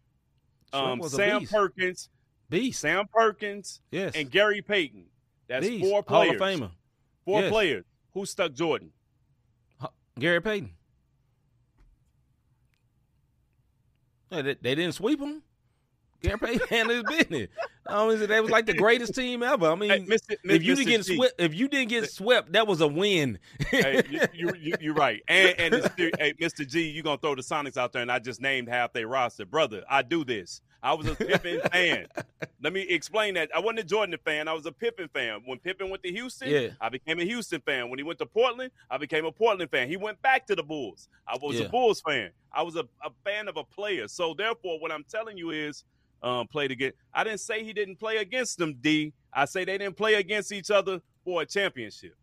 [0.72, 1.52] um, Sam beast.
[1.52, 2.08] Perkins,
[2.48, 2.80] Beast.
[2.80, 4.14] Sam Perkins, Yes.
[4.16, 5.06] and Gary Payton.
[5.48, 5.84] That's Beast.
[5.84, 6.34] four Hall players.
[6.40, 6.70] of Famer.
[7.24, 7.50] Four Yes.
[7.50, 7.84] players.
[8.14, 8.92] Who stuck Jordan?
[10.18, 10.70] Gary Payton.
[14.30, 15.42] They, they didn't sweep him.
[16.22, 17.48] Gary Payton handled his business.
[17.86, 19.66] I mean, they was like the greatest team ever.
[19.66, 20.36] I mean, Hey, Mr.
[20.44, 23.38] if you didn't get swept, if you didn't get swept, that was a win.
[23.70, 25.22] hey, you, you, you, you're right.
[25.28, 26.66] And, and hey, Mr.
[26.68, 29.46] G, you gonna throw the Sonics out there, and I just named half their roster,
[29.46, 29.82] brother.
[29.88, 30.60] I do this.
[30.82, 32.06] I was a Pippen fan.
[32.62, 33.50] Let me explain that.
[33.54, 34.48] I wasn't a Jordan fan.
[34.48, 35.40] I was a Pippen fan.
[35.44, 36.68] When Pippen went to Houston, Yeah.
[36.80, 37.90] I became a Houston fan.
[37.90, 39.88] When he went to Portland, I became a Portland fan.
[39.88, 41.08] He went back to the Bulls.
[41.28, 41.66] I was Yeah.
[41.66, 42.30] a Bulls fan.
[42.52, 44.08] I was a, a fan of a player.
[44.08, 45.84] So therefore, what I'm telling you is,
[46.22, 46.96] um, played against.
[47.14, 48.74] I didn't say he didn't play against them.
[48.80, 49.12] D.
[49.32, 52.14] I say they didn't play against each other for a championship.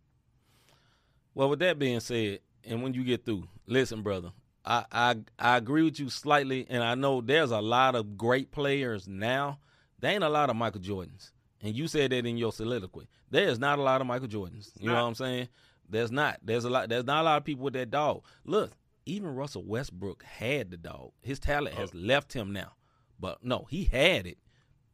[1.34, 4.32] Well, with that being said, and when you get through, listen, brother,
[4.68, 8.52] I, I I agree with you slightly, and I know there's a lot of great
[8.52, 9.60] players now.
[10.00, 13.08] There ain't a lot of Michael Jordans, and you said that in your soliloquy.
[13.32, 14.72] There's not a lot of Michael Jordans.
[14.80, 15.48] You know what I'm saying?
[15.90, 16.40] There's not.
[16.44, 16.90] There's a lot.
[16.90, 18.26] There's not a lot of people with that dog.
[18.44, 18.74] Look,
[19.06, 21.12] even Russell Westbrook had the dog.
[21.22, 21.82] His talent oh.
[21.82, 21.98] has Oh.
[22.00, 22.74] left him now,
[23.20, 24.38] but no, he had it.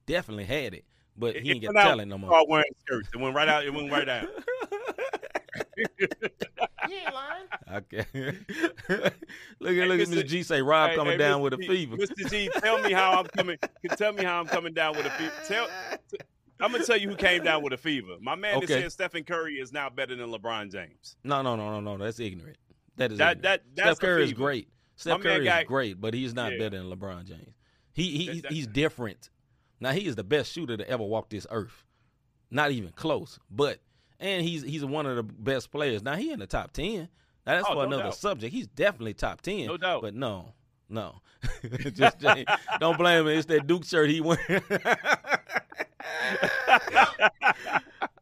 [0.05, 0.85] Definitely had it,
[1.17, 2.45] but he It ain't got talent no more.
[2.47, 3.09] Wearing skirts.
[3.11, 3.65] It went right out.
[3.65, 4.27] It went right out.
[6.89, 7.45] You ain't lying.
[7.71, 8.05] Okay.
[9.59, 10.25] look at look at Mr.
[10.27, 11.43] G say Rob Hey, coming hey, down Mr.
[11.43, 11.95] with a fever.
[11.95, 12.29] Mr.
[12.29, 13.57] G, tell me how I'm coming.
[13.97, 15.31] Tell me how I'm coming down with a fever.
[15.47, 15.67] Tell,
[16.59, 18.15] I'm gonna tell you who came down with a fever.
[18.21, 18.81] My man that Okay.
[18.81, 21.15] said Stephen Curry is now better than LeBron James.
[21.23, 22.03] No, no, no, no, no.
[22.03, 22.57] That's ignorant.
[22.97, 23.43] That is That ignorant.
[23.43, 24.67] that that's Steph Curry is great.
[24.97, 26.57] Steph My Curry got- is great, but he's not Yeah.
[26.59, 27.55] better than LeBron James.
[27.93, 29.29] He, he That- he's, that- he's different.
[29.79, 31.85] Now he is the best shooter to ever walk this earth.
[32.51, 33.39] Not even close.
[33.49, 33.79] But
[34.23, 36.01] and he's he's one of the best players.
[36.01, 37.09] Now he in the top ten.
[37.45, 38.15] Now that's Oh, for no another doubt.
[38.15, 38.53] subject.
[38.53, 39.67] He's definitely top ten.
[39.67, 40.01] No doubt.
[40.01, 40.53] But no,
[40.89, 41.21] no.
[41.93, 42.17] Just
[42.79, 43.37] don't blame him.
[43.37, 44.39] It's that Duke shirt he wearing.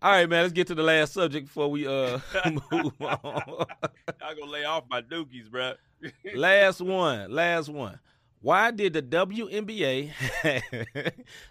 [0.04, 0.42] All right, man.
[0.42, 2.20] Let's get to the last subject before we uh
[2.72, 3.66] move on.
[4.22, 5.74] I gonna lay off my dookies, bro.
[6.36, 7.32] last one.
[7.32, 8.00] Last one.
[8.42, 10.10] Why did the WNBA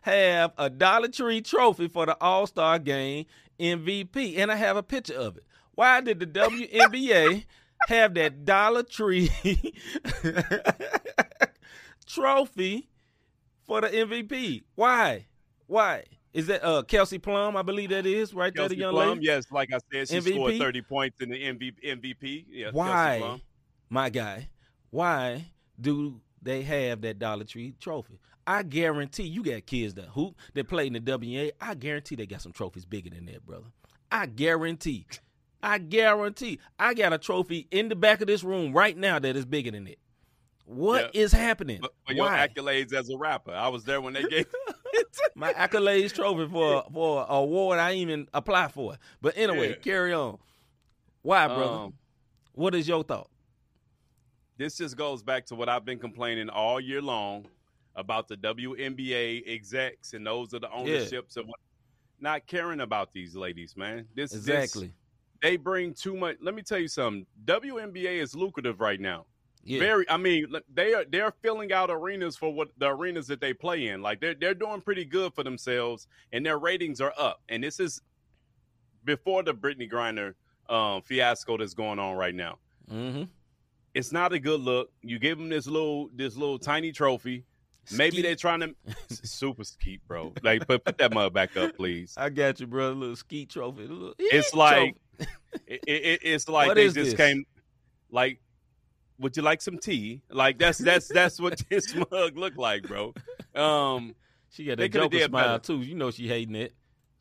[0.02, 3.26] have a Dollar Tree trophy for the All Star Game
[3.60, 4.38] MVP?
[4.38, 5.44] And I have a picture of it.
[5.74, 7.44] Why did the WNBA
[7.88, 9.30] have that Dollar Tree
[12.06, 12.88] trophy
[13.66, 14.62] for the MVP?
[14.74, 15.26] Why?
[15.66, 16.04] Why?
[16.32, 17.56] Is that uh Kelsey Plum?
[17.56, 19.26] I believe that is right there, the young Plum, lady.
[19.26, 21.74] yes, like I said, she scored 30 points in the MVP.
[21.84, 22.44] MVP.
[22.50, 23.42] Yeah, Kelsey Why, Plum.
[23.88, 24.48] my guy?
[24.90, 25.46] Why
[25.80, 28.18] do they have that Dollar Tree trophy?
[28.46, 31.52] I guarantee you got kids that hoop that play in the WNBA.
[31.60, 33.66] I guarantee they got some trophies bigger than that, brother.
[34.10, 35.06] I guarantee.
[35.62, 36.58] I guarantee.
[36.78, 39.70] I got a trophy in the back of this room right now that is bigger
[39.70, 39.98] than it.
[40.64, 41.80] What is happening?
[41.82, 44.46] But for your accolades as a rapper, I was there when they gave.
[45.34, 48.96] My accolades trophy for for a award I even apply for.
[49.20, 49.74] But anyway, Yeah.
[49.76, 50.38] carry on.
[51.22, 51.62] Why, brother?
[51.64, 51.94] Um,
[52.52, 53.28] what is your thought?
[54.56, 57.46] this just goes back to what I've been complaining all year long
[57.96, 61.58] about the WNBA execs and those are the ownerships of what,
[62.20, 64.06] not caring about these ladies, man.
[64.14, 64.92] This this- Exactly.
[65.42, 66.36] they bring too much.
[66.40, 67.26] Let me tell you something.
[67.44, 69.26] WNBA is lucrative right now.
[69.62, 69.78] Yeah.
[69.80, 70.08] Very.
[70.08, 73.88] I mean, they are they're filling out arenas for what the arenas that they play
[73.88, 74.00] in.
[74.00, 77.42] Like they're they're doing pretty good for themselves, and their ratings are up.
[77.50, 78.00] And this is
[79.04, 80.34] before the Brittney Griner
[80.74, 82.58] um, fiasco that's going on right now.
[82.90, 83.24] mm-hmm.
[83.92, 84.90] It's not a good look.
[85.02, 87.44] You give them this little this little tiny trophy.
[87.92, 88.22] Maybe Skeet.
[88.22, 88.74] they're trying to
[89.26, 90.32] super skeet, bro.
[90.42, 92.14] Like put put that mug back up, please.
[92.16, 92.90] I got you, bro.
[92.90, 93.84] A little ski trophy.
[93.84, 95.30] A little- It's like trophy.
[95.66, 97.14] it, it, it's like What they just this?
[97.14, 97.44] came
[98.10, 98.40] like
[99.18, 103.12] would you like some tea like that's that's that's what this mug looked like bro
[103.54, 104.14] um
[104.48, 105.62] she got that coulda Joker smile better.
[105.62, 105.80] too.
[105.80, 106.72] You know she hating it.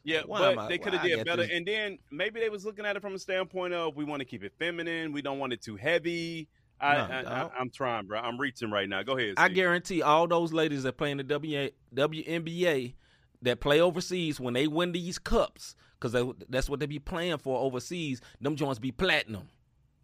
[0.05, 2.63] yeah Why but I- they could have did better this- and then maybe they was
[2.63, 5.39] looking at it from a standpoint of we want to keep it feminine we don't
[5.39, 6.47] want it too heavy
[6.81, 10.27] I, No, I, am trying bro i'm reaching right now go ahead I guarantee all
[10.27, 12.93] those ladies that play in the WA, WNBA
[13.41, 17.59] that play overseas when they win these cups, because that's what they be playing for
[17.59, 18.21] overseas.
[18.41, 19.47] Them joints be platinum.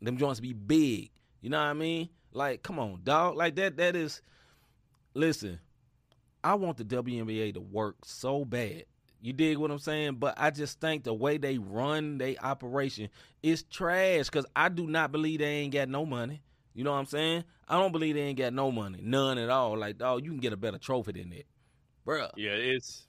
[0.01, 1.11] Them joints be big.
[1.41, 2.09] You know what I mean?
[2.31, 3.35] Like, come on, dog.
[3.35, 3.77] Like that.
[3.77, 4.21] That is.
[5.13, 5.59] Listen,
[6.43, 8.85] I want the WNBA to work so bad.
[9.21, 10.15] You dig what I'm saying?
[10.15, 13.09] But I just think the way they run their operation
[13.41, 16.41] is trash because I do not believe they ain't got no money.
[16.75, 17.45] You know what I'm saying?
[17.67, 19.77] I don't believe they ain't got no money, none at all.
[19.77, 21.45] Like, dog, you can get a better trophy than that,
[22.05, 22.29] bruh.
[22.35, 23.07] Yeah, it's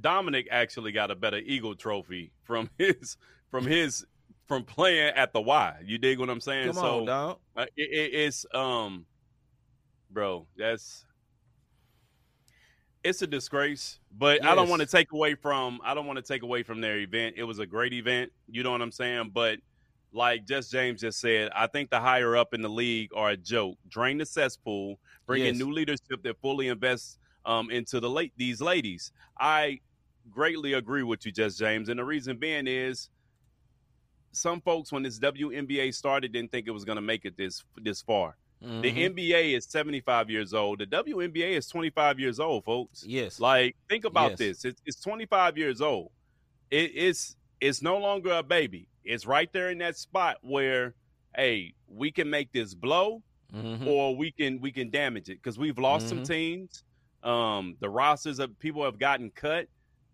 [0.00, 3.16] Dominic actually got a better Eagle trophy from his
[3.50, 4.06] from his
[4.46, 5.74] from playing at the Y.
[5.84, 6.68] You dig what I'm saying?
[6.68, 7.38] Come so on, dog.
[7.56, 9.06] uh, it, it, it's um,
[10.10, 11.04] bro, that's
[13.02, 13.98] it's a disgrace.
[14.16, 16.80] But I don't want to take away from I don't want to take away from
[16.80, 17.34] their event.
[17.38, 18.30] It was a great event.
[18.48, 19.32] You know what I'm saying?
[19.34, 19.58] But
[20.12, 23.36] like just James just said, I think the higher up in the league are a
[23.36, 23.78] joke.
[23.88, 28.60] Drain the cesspool, bring in new leadership that fully invests um, into the late these
[28.60, 29.12] ladies.
[29.38, 29.80] I
[30.30, 33.08] greatly agree with you, just James, and the reason being is
[34.32, 37.64] some folks when this WNBA started didn't think it was going to make it this
[37.76, 38.36] this far.
[38.60, 39.14] The Mhm.
[39.16, 40.80] NBA is 75 years old.
[40.80, 43.02] The WNBA is 25 years old, folks.
[43.06, 44.38] yes, Like, think about Yes.
[44.38, 44.64] this.
[44.66, 46.10] It's, it's 25 years old.
[46.70, 48.88] It, it's it's no longer a baby.
[49.04, 50.94] It's right there in that spot where,
[51.34, 53.22] hey, we can make this blow,
[53.52, 53.86] Mhm.
[53.86, 56.26] or we can we can damage it because we've lost some Mhm.
[56.28, 56.84] teams.
[57.22, 59.68] Um, the rosters of people have gotten cut.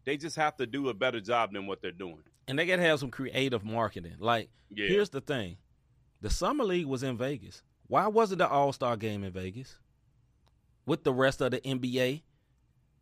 [0.04, 2.22] They just have to do a better job than what they're doing.
[2.48, 4.14] and they gotta have some creative marketing.
[4.20, 5.58] Like, Yeah, here's the thing:
[6.20, 7.64] the summer league was in Vegas.
[7.88, 9.78] Why wasn't the All Star game in Vegas
[10.86, 12.22] with the rest of the NBA?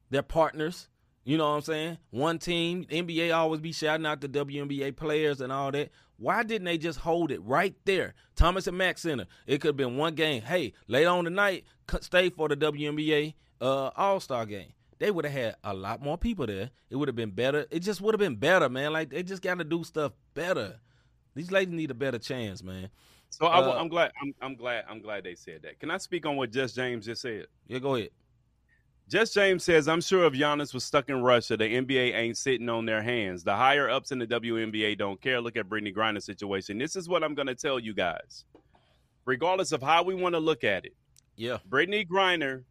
[0.09, 0.89] Their partners.
[1.25, 1.99] You know what I'm saying?
[2.11, 5.91] One team, NBA always be shouting out the WNBA players and all that.
[6.18, 8.14] Why didn't they just hold it right there?
[8.37, 9.27] Thomas and Mack Center.
[9.47, 10.43] It could have been one game.
[10.43, 11.64] Hey, later on tonight,
[12.01, 14.72] stay for the WNBA uh, All Star game.
[14.99, 16.70] They would have had a lot more people there.
[16.89, 17.66] It would have been better.
[17.70, 18.93] It just would have been better, man.
[18.93, 20.77] Like they just got to do stuff better.
[21.35, 22.91] These ladies need a better chance, man.
[23.31, 24.12] So I, Uh, am glad.
[24.22, 24.85] I'm, I'm glad.
[24.89, 25.81] I'm glad they said that.
[25.81, 27.47] Can I speak on what Just James just said?
[27.66, 28.11] Yeah, go ahead.
[29.09, 32.69] Just James says, I'm sure if Giannis was stuck in Russia, the NBA ain't sitting
[32.71, 33.45] on their hands.
[33.45, 35.41] The higher ups in the WNBA don't care.
[35.41, 36.79] Look at Brittney Griner's situation.
[36.79, 38.45] This is what I'm going to tell you guys.
[39.27, 40.95] Regardless of how we want to look at it,
[41.37, 41.59] Yeah.
[41.69, 42.65] Brittney Griner,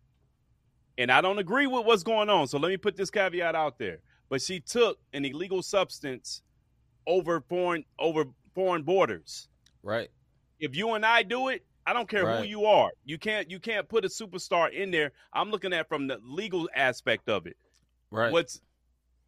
[0.97, 2.47] and I don't agree with what's going on.
[2.47, 3.99] So let me put this caveat out there.
[4.29, 6.41] But she took an illegal substance
[7.05, 8.25] over foreign over
[8.55, 9.49] foreign borders.
[9.83, 10.09] Right.
[10.59, 12.91] If you and I do it, I don't care who you are.
[13.05, 15.11] You can't you can't put a superstar in there.
[15.33, 17.57] I'm looking at from the legal aspect of it.
[18.11, 18.31] Right.
[18.31, 18.61] What's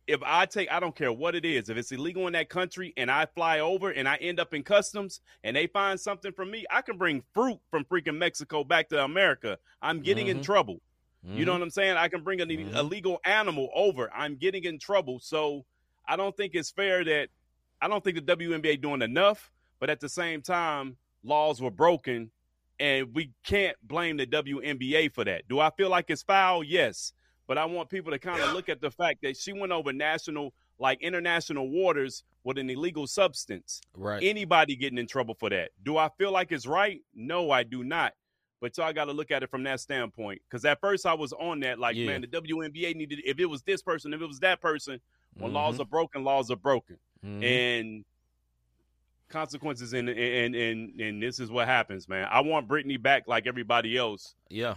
[0.07, 1.69] if I take I don't care what it is.
[1.69, 4.63] If it's illegal in that country and I fly over and I end up in
[4.63, 8.89] customs and they find something from me, I can bring fruit from freaking Mexico back
[8.89, 9.57] to America.
[9.81, 10.43] I'm getting in Mhm.
[10.43, 10.81] trouble.
[11.23, 11.55] You know Mhm.
[11.55, 11.97] what I'm saying?
[11.97, 12.75] I can bring an Mhm.
[12.75, 14.13] illegal animal over.
[14.13, 15.19] I'm getting in trouble.
[15.19, 15.65] So
[16.07, 17.29] I don't think it's fair that
[17.81, 22.31] I don't think the WNBA doing enough, but at the same time, laws were broken
[22.79, 25.47] and we can't blame the WNBA for that.
[25.47, 26.63] Do I feel like it's foul?
[26.63, 27.13] Yes.
[27.47, 29.93] But I want people to kind of look at the fact that she went over
[29.93, 33.81] national, like international waters with an illegal substance.
[33.95, 34.21] right.
[34.23, 35.71] Anybody getting in trouble for that.
[35.83, 37.01] Do I feel like it's right?
[37.13, 38.13] No, I do not.
[38.61, 40.41] But y'all got to look at it from that standpoint.
[40.49, 42.07] Because at first I was on that, like, Yeah.
[42.07, 44.99] man, the WNBA needed, if it was this person, if it was that person,
[45.37, 45.81] when laws Mhm.
[45.81, 46.97] are broken, laws are broken.
[47.23, 47.43] Mhm.
[47.43, 48.05] And
[49.29, 52.27] consequences, and, and, and, and this is what happens, man.
[52.29, 54.75] I want Brittney back like everybody else, yeah.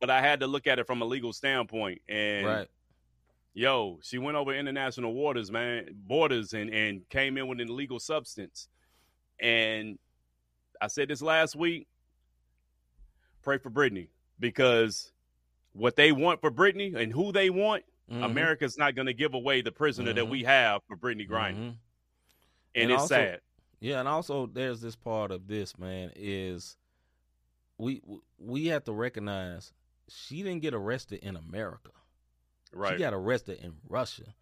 [0.00, 2.02] but I had to look at it from a legal standpoint.
[2.08, 2.68] And Right.
[3.54, 8.00] yo, she went over international waters, man, borders, and and came in with an illegal
[8.00, 8.68] substance.
[9.40, 9.98] And
[10.80, 11.86] I said this last week.
[13.42, 14.08] Pray for Brittney
[14.40, 15.12] because
[15.72, 18.24] what they want for Brittney and who they want, Mhm.
[18.24, 20.30] America's not going to give away the prisoner that Mhm.
[20.30, 21.58] we have for Brittney Griner, Mhm.
[21.66, 21.76] and,
[22.74, 23.40] And it's also- sad.
[23.80, 26.76] Yeah, and also there's this part of this man is
[27.78, 28.02] we
[28.38, 29.72] we have to recognize
[30.08, 31.90] she didn't get arrested in America.
[32.72, 32.92] Right?
[32.92, 34.34] She got arrested in Russia.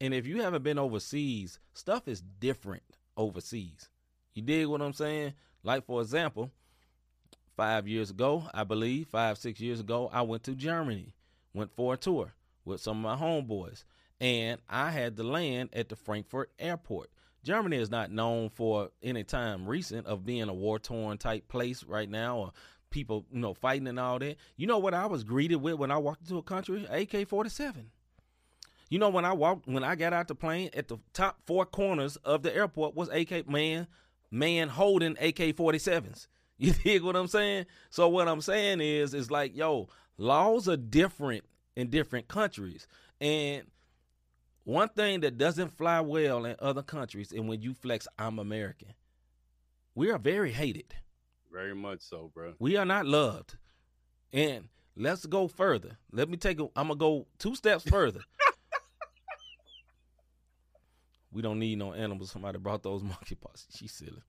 [0.00, 2.82] And if you haven't been overseas, stuff is different
[3.16, 3.88] overseas.
[4.34, 5.34] You dig what I'm saying?
[5.62, 6.50] Like for example,
[7.56, 11.14] five years ago, I believe, five, six years ago, I went to Germany,
[11.54, 12.34] went for a tour
[12.64, 13.84] with some of my homeboys.
[14.20, 17.10] And I had to land at the Frankfurt airport.
[17.46, 21.84] Germany is not known for any time recent of being a war torn type place
[21.84, 22.52] right now or
[22.90, 24.36] people, you know, fighting and all that.
[24.56, 26.84] You know what I was greeted with when I walked into a country?
[26.90, 27.92] AK forty seven.
[28.90, 31.64] You know when I walked when I got out the plane at the top four
[31.64, 33.86] corners of the airport was AK man
[34.28, 36.26] man holding AK forty sevens.
[36.58, 37.66] You dig what I'm saying?
[37.90, 41.44] So what I'm saying is is like, yo, laws are different
[41.76, 42.88] in different countries.
[43.20, 43.64] And
[44.66, 48.94] one thing that doesn't fly well in other countries and when you flex I'm American,
[49.94, 50.92] we are very hated.
[51.52, 52.54] Very much so, bro.
[52.58, 53.54] We are not loved.
[54.32, 55.98] And let's go further.
[56.10, 56.58] Let me take.
[56.58, 58.20] A, I'm gonna go two steps further.
[61.32, 62.30] we don't need no animals.
[62.32, 63.66] Somebody brought those monkey monkeypox.
[63.70, 64.22] She's silly.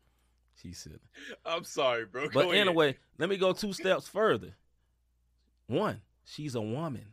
[0.61, 0.99] She's silly.
[1.45, 2.25] I'm sorry, bro.
[2.33, 2.67] But Go ahead.
[2.67, 4.53] anyway, let me go two steps further.
[5.67, 7.07] One, she's a woman.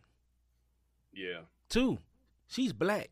[1.12, 1.98] yeah, Two,
[2.46, 3.10] she's black.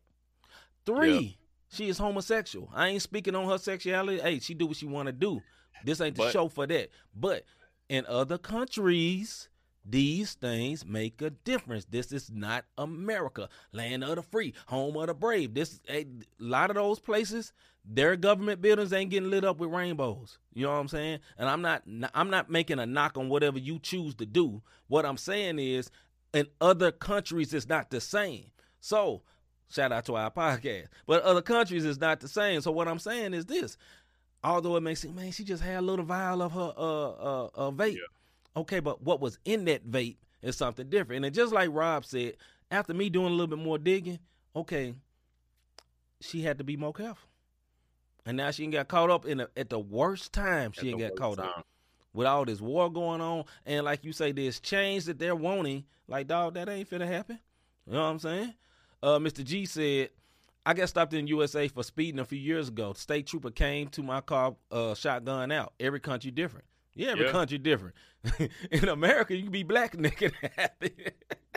[0.85, 1.37] Three,
[1.69, 2.69] she is homosexual.
[2.73, 4.19] I ain't speaking on her sexuality.
[4.19, 5.41] Hey, she do what she want to do.
[5.83, 6.89] This ain't the But- show for that.
[7.15, 7.45] But
[7.89, 9.49] in other countries,
[9.85, 11.85] these things make a difference.
[11.85, 15.53] This is not America, land of the free, home of the brave.
[15.53, 16.05] This a
[16.39, 17.51] lot of those places,
[17.83, 20.39] their government buildings ain't getting lit up with rainbows.
[20.53, 21.19] You know what I'm saying?
[21.37, 24.61] And I'm not I'm not making a knock on whatever you choose to do.
[24.87, 25.91] What I'm saying is
[26.33, 28.51] in other countries it's not the same.
[28.79, 29.23] So,
[29.69, 30.87] shout out to our podcast.
[31.05, 32.61] But other countries is not the same.
[32.61, 33.77] So what I'm saying is this.
[34.43, 37.49] Although it makes it, man, she just had a little vial of her uh uh,
[37.55, 37.97] uh vape.
[38.55, 41.25] Okay, but what was in that vape is something different.
[41.25, 42.35] And just like Rob said,
[42.69, 44.19] after me doing a little bit more digging,
[44.55, 44.93] okay,
[46.19, 47.29] she had to be more careful.
[48.25, 50.71] And now she ain't got caught up in a, at the worst time.
[50.71, 51.65] She ain't got caught up
[52.13, 55.83] with all this war going on, and like you say, this change that they're wanting,
[56.07, 57.39] like dog, that ain't finna happen.
[57.87, 58.53] You know what I'm saying?
[59.03, 59.43] Uh, Mr.
[59.43, 60.09] G said,
[60.65, 62.93] I got stopped in USA for speeding a few years ago.
[62.93, 65.73] State trooper came to my car, uh, shotgun out.
[65.77, 66.65] Every country different.
[66.95, 67.31] Yeah, every Yeah.
[67.31, 67.95] country different.
[68.71, 70.05] in America, you can be black can
[70.55, 70.91] happen.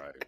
[0.01, 0.24] Right.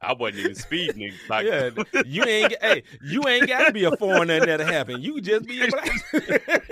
[0.00, 1.12] I wasn't even speeding.
[1.28, 1.68] Like, yeah,
[2.06, 2.54] you ain't.
[2.62, 5.02] Hey, you ain't got to be a foreigner that'll happen.
[5.02, 5.90] You just be a black.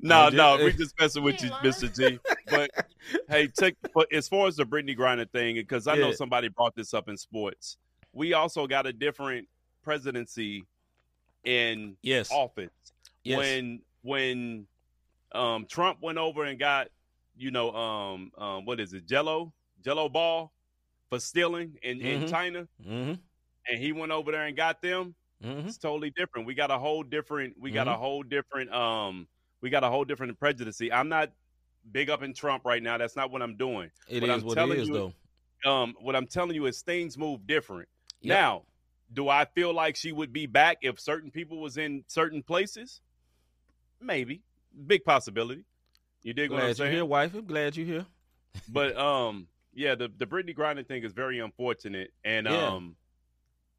[0.00, 1.92] no, no, we just messing with you, Mr.
[1.92, 2.20] G.
[2.48, 2.70] But
[3.28, 6.76] hey, take but as far as the Brittney Grinder thing, because I know somebody brought
[6.76, 7.76] this up in sports,
[8.12, 9.48] we also got a different
[9.82, 10.64] presidency
[11.44, 12.30] in yes.
[12.32, 12.70] office.
[13.24, 13.38] yes.
[13.38, 14.66] When when
[15.32, 16.88] um Trump went over and got,
[17.36, 19.52] you know, um um what is it, Gelo,
[19.82, 20.52] Gelo ball
[21.10, 22.30] for stealing in, in Mhm.
[22.30, 23.14] China, mm-hmm.
[23.68, 25.14] and he went over there and got them.
[25.42, 25.68] Mm-hmm.
[25.68, 26.46] It's totally different.
[26.46, 27.54] We got a whole different.
[27.58, 27.96] We got a Mhm.
[27.96, 28.72] whole different.
[28.72, 29.28] Um,
[29.60, 30.80] we got a whole different prejudice.
[30.92, 31.30] I'm not
[31.92, 32.98] big up in Trump right now.
[32.98, 33.90] That's not what I'm doing.
[34.08, 35.70] It What is I'm what it telling is, you- though.
[35.70, 37.88] Um, what I'm telling you is things move different.
[38.22, 38.36] Yep.
[38.36, 38.62] Now,
[39.12, 43.00] do I feel like she would be back if certain people was in certain places?
[44.00, 44.42] Maybe,
[44.86, 45.64] big possibility.
[46.22, 47.34] You dig what I'm Glad you're here, wife.
[47.34, 48.06] I'm glad you're here.
[48.68, 52.68] but um yeah the the Brittney Griner thing is very unfortunate and Yeah.
[52.68, 52.96] um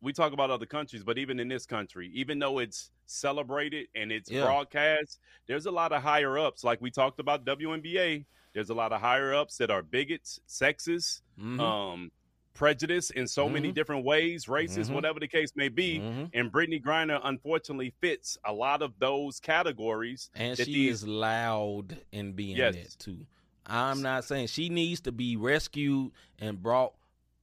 [0.01, 4.11] we talk about other countries but even in this country even though it's celebrated and
[4.11, 4.45] it's Yeah.
[4.45, 8.93] broadcast there's a lot of higher ups like we talked about WNBA there's a lot
[8.93, 11.59] of higher ups that are bigots sexist Mhm.
[11.59, 12.11] um
[12.53, 13.75] prejudice in so many Mhm.
[13.75, 14.93] different ways racist Mhm.
[14.95, 16.29] whatever the case may be Mhm.
[16.33, 22.01] and Brittney Griner unfortunately fits a lot of those categories And she these- is loud
[22.11, 22.75] in being Yes.
[22.75, 23.25] that too.
[23.65, 26.95] I'm not saying she needs to be rescued and brought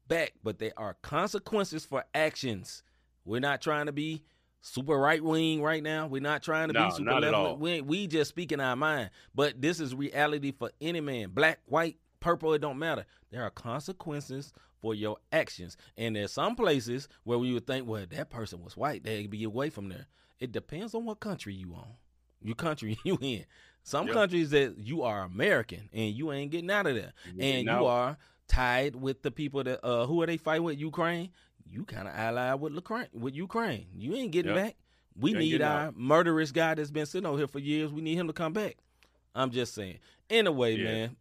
[0.08, 2.82] back, but there are consequences for actions.
[3.24, 4.22] We're not trying to be
[4.60, 6.08] super right wing right now.
[6.08, 7.34] We're not trying to No, be super left.
[7.34, 7.56] all.
[7.56, 9.10] We, we just speaking our mind.
[9.34, 11.30] But this is reality for any man.
[11.30, 13.04] Black, white, purple, it don't matter.
[13.30, 15.76] There are consequences for your actions.
[15.96, 19.04] And there's some places where you would think, well, that person was white.
[19.04, 20.06] They'd be away from there.
[20.38, 21.88] It depends on what country you on.
[22.42, 23.44] Your country you in.
[23.82, 24.14] Some Yeah.
[24.14, 27.12] countries that you are American and you ain't getting out of there.
[27.38, 30.78] And Now- you are tied with the people that uh who are they fighting with?
[30.78, 31.30] Ukraine?
[31.68, 33.86] You kind of allied with Ukraine with Ukraine.
[33.96, 34.64] You ain't getting Yep.
[34.64, 34.76] back.
[35.18, 37.90] We You need our murderous guy that's been sitting over here for years.
[37.92, 38.76] We need him to come back.
[39.34, 39.98] I'm just saying.
[40.30, 40.84] Anyway, Yeah.
[40.84, 41.16] man.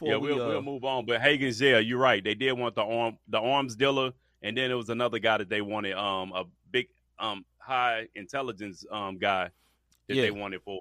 [0.00, 1.06] Yeah, we, we'll, uh, we'll move on.
[1.06, 2.22] But Hagen's, yeah, you're right.
[2.22, 4.12] They did want the arm, the arms dealer,
[4.42, 6.88] and then it was another guy that they wanted, um, a big,
[7.18, 9.50] um, high intelligence, um, guy
[10.08, 10.22] that Yeah.
[10.22, 10.80] they wanted for.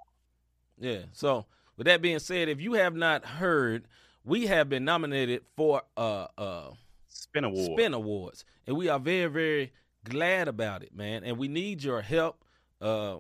[0.80, 1.04] Yeah.
[1.12, 1.46] So
[1.78, 3.86] with that being said, if you have not heard,
[4.24, 6.72] we have been nominated for uh uh
[7.08, 7.72] Spin award.
[7.80, 11.24] Spin Awards, and we are very very glad about it, man.
[11.24, 12.44] And we need your help.
[12.80, 13.18] Uh,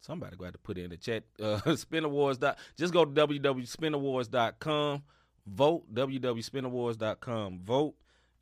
[0.00, 1.24] somebody got to put it in the chat.
[1.40, 2.38] Uh, Spin Awards.
[2.38, 5.02] Dot, just go to www.spinawards.com.
[5.46, 7.60] Vote www.spinawards.com.
[7.64, 7.94] Vote.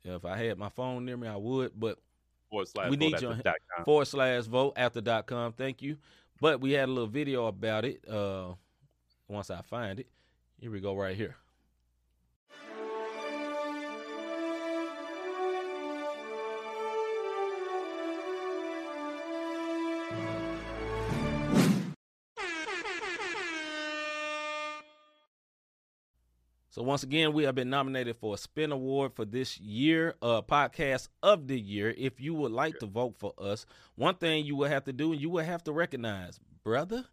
[0.03, 1.99] If I had my phone near me, I would, but
[2.65, 3.37] slash we need your-
[3.83, 5.53] forward slash vote after dot com.
[5.53, 5.97] Thank you.
[6.41, 8.07] But we had a little video about it.
[8.07, 8.53] Uh,
[9.27, 10.07] once I find it,
[10.59, 11.35] here we go right here.
[26.79, 30.41] So once again, we have been nominated for a Spin Award for this year, uh,
[30.41, 31.93] podcast of the year.
[31.97, 33.65] If you would like to vote for us,
[33.97, 37.03] one thing you will have to do, and you will have to recognize, brother,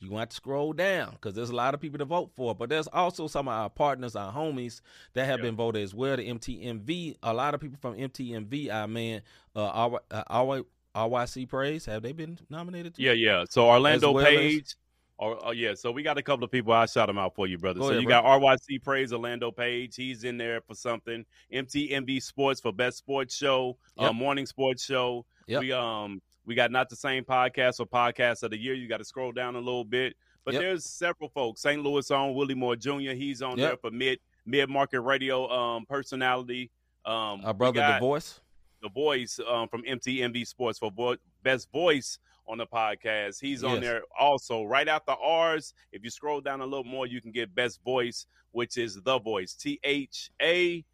[0.00, 2.52] you want to scroll down because there's a lot of people to vote for.
[2.52, 4.80] But there's also some of our partners, our homies
[5.12, 6.16] that have been voted as well.
[6.16, 9.22] The MTMV, a lot of people from MTMV, our man,
[9.54, 10.64] uh, R- uh, R-
[10.96, 12.96] RYC Praise, have they been nominated?
[12.96, 13.04] Too?
[13.04, 13.44] Yeah, yeah.
[13.48, 14.74] So Orlando well Page.
[15.18, 16.72] Or, oh yeah, so we got a couple of people.
[16.72, 17.78] I shout them out for you, brother.
[17.78, 18.22] Go so ahead, you bro.
[18.22, 19.94] got RYC Praise Orlando Page.
[19.94, 21.24] He's in there for something.
[21.52, 24.10] MTMV Sports for best sports show, Yep.
[24.10, 25.24] uh, morning sports show.
[25.46, 25.60] Yep.
[25.60, 28.74] We um we got not the same podcast or podcast of the year.
[28.74, 30.62] You got to scroll down a little bit, but Yep.
[30.62, 31.60] there's several folks.
[31.62, 31.80] St.
[31.82, 33.12] Louis on Willie Moore Jr.
[33.12, 36.70] He's on there for mid mid market radio um personality.
[37.04, 38.40] Um, Our brother, The Voice.
[38.80, 42.18] the voice um, from MTMV Sports for vo- best voice
[42.48, 43.40] on the podcast.
[43.40, 44.64] He's on there also.
[44.64, 48.26] Right after ours, if you scroll down a little more, you can get best voice,
[48.50, 49.54] which is the voice.
[49.54, 50.84] T H A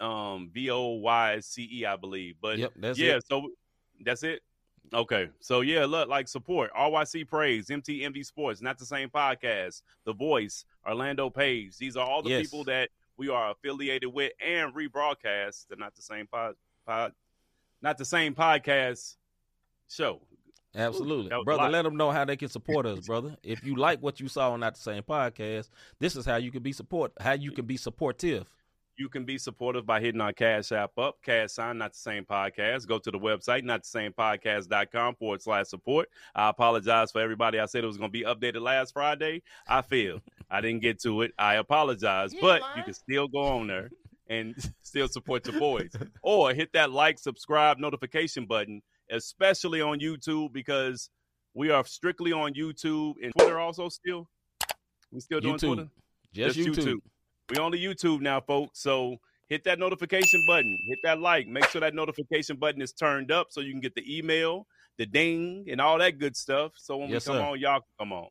[0.00, 2.34] um V O Y C E, I believe.
[2.42, 3.24] But Yep, yeah, it.
[3.28, 3.48] so
[4.04, 4.42] that's it.
[4.92, 9.80] Okay, so yeah, look, like support RYC Praise, MTMV Sports, not the same podcast.
[10.04, 11.78] The Voice, Orlando Page.
[11.78, 12.42] These are all the Yes.
[12.42, 15.68] people that we are affiliated with and rebroadcast.
[15.68, 16.54] They're not the same pod,
[16.86, 17.12] pod
[17.80, 19.16] not the same podcast
[19.88, 20.20] show.
[20.74, 21.28] Absolutely.
[21.28, 23.36] that was a brother, let them know how they can support us, brother.
[23.42, 26.50] If you like what you saw on Not the Same Podcast, this is how you
[26.50, 28.46] can be support how you can be supportive.
[28.96, 32.24] You can be supportive by hitting our Cash App up, Cash Sign, not the same
[32.24, 32.86] podcast.
[32.86, 36.08] Go to the website, not the same podcast.com forward slash support.
[36.32, 37.58] I apologize for everybody.
[37.58, 39.42] I said it was going to be updated last Friday.
[39.66, 41.32] I feel I didn't get to it.
[41.36, 43.90] I apologize, but you can still go on there
[44.28, 45.90] and still support your boys
[46.22, 48.80] or hit that like, subscribe, notification button,
[49.14, 51.10] especially on YouTube because
[51.54, 54.28] we are strictly on YouTube and Twitter also still.
[55.12, 55.60] We still doing YouTube.
[55.74, 55.88] Twitter?
[56.32, 56.84] Just, Just YouTube.
[56.84, 57.00] YouTube.
[57.50, 58.80] We on the YouTube now, folks.
[58.80, 59.16] So
[59.48, 63.48] hit that notification button, hit that like, make sure that notification button is turned up
[63.50, 64.66] so you can get the email,
[64.98, 66.72] the ding, and all that good stuff.
[66.76, 67.48] So when Yes, we come sir.
[67.50, 68.28] on, y'all come on.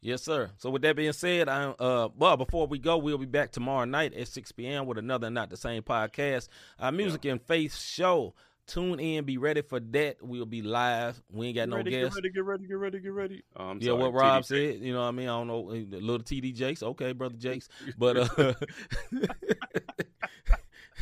[0.00, 0.50] Yes, sir.
[0.56, 3.84] So with that being said, I uh well before we go, we'll be back tomorrow
[3.84, 4.86] night at 6 p.m.
[4.86, 6.48] with another Not the Same podcast.
[6.80, 8.34] Our music and faith show.
[8.72, 10.16] Tune in, be ready for that.
[10.22, 11.20] We'll be live.
[11.30, 12.16] We ain't got Get no ready, guests.
[12.16, 13.42] Get ready, get ready, get ready, get ready.
[13.54, 14.46] Oh, Yeah, sorry, what Rob TD.
[14.46, 15.28] said, you know what I mean?
[15.28, 16.82] I don't know, uh, little TD Jakes.
[16.82, 17.68] Okay, brother Jakes.
[17.98, 18.54] But uh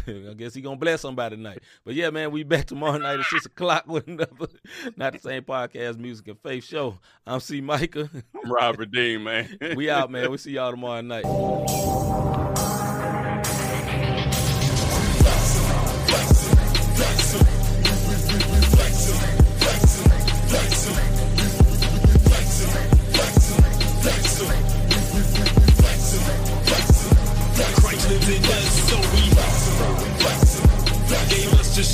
[0.07, 1.62] I guess he gonna bless somebody tonight.
[1.85, 4.49] But yeah, man, we back tomorrow night at six o'clock with another
[4.97, 6.99] not the same podcast, music and faith show.
[7.27, 8.11] I'm C Micah.
[8.43, 9.57] I'm Robert Dean, man.
[9.77, 10.31] we out, man.
[10.31, 11.25] We see y'all tomorrow night.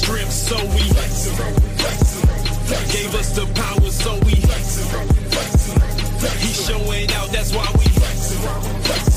[0.07, 0.87] drip, so we
[2.93, 4.35] gave us the power, so we
[6.39, 9.16] he's showing out, that's why we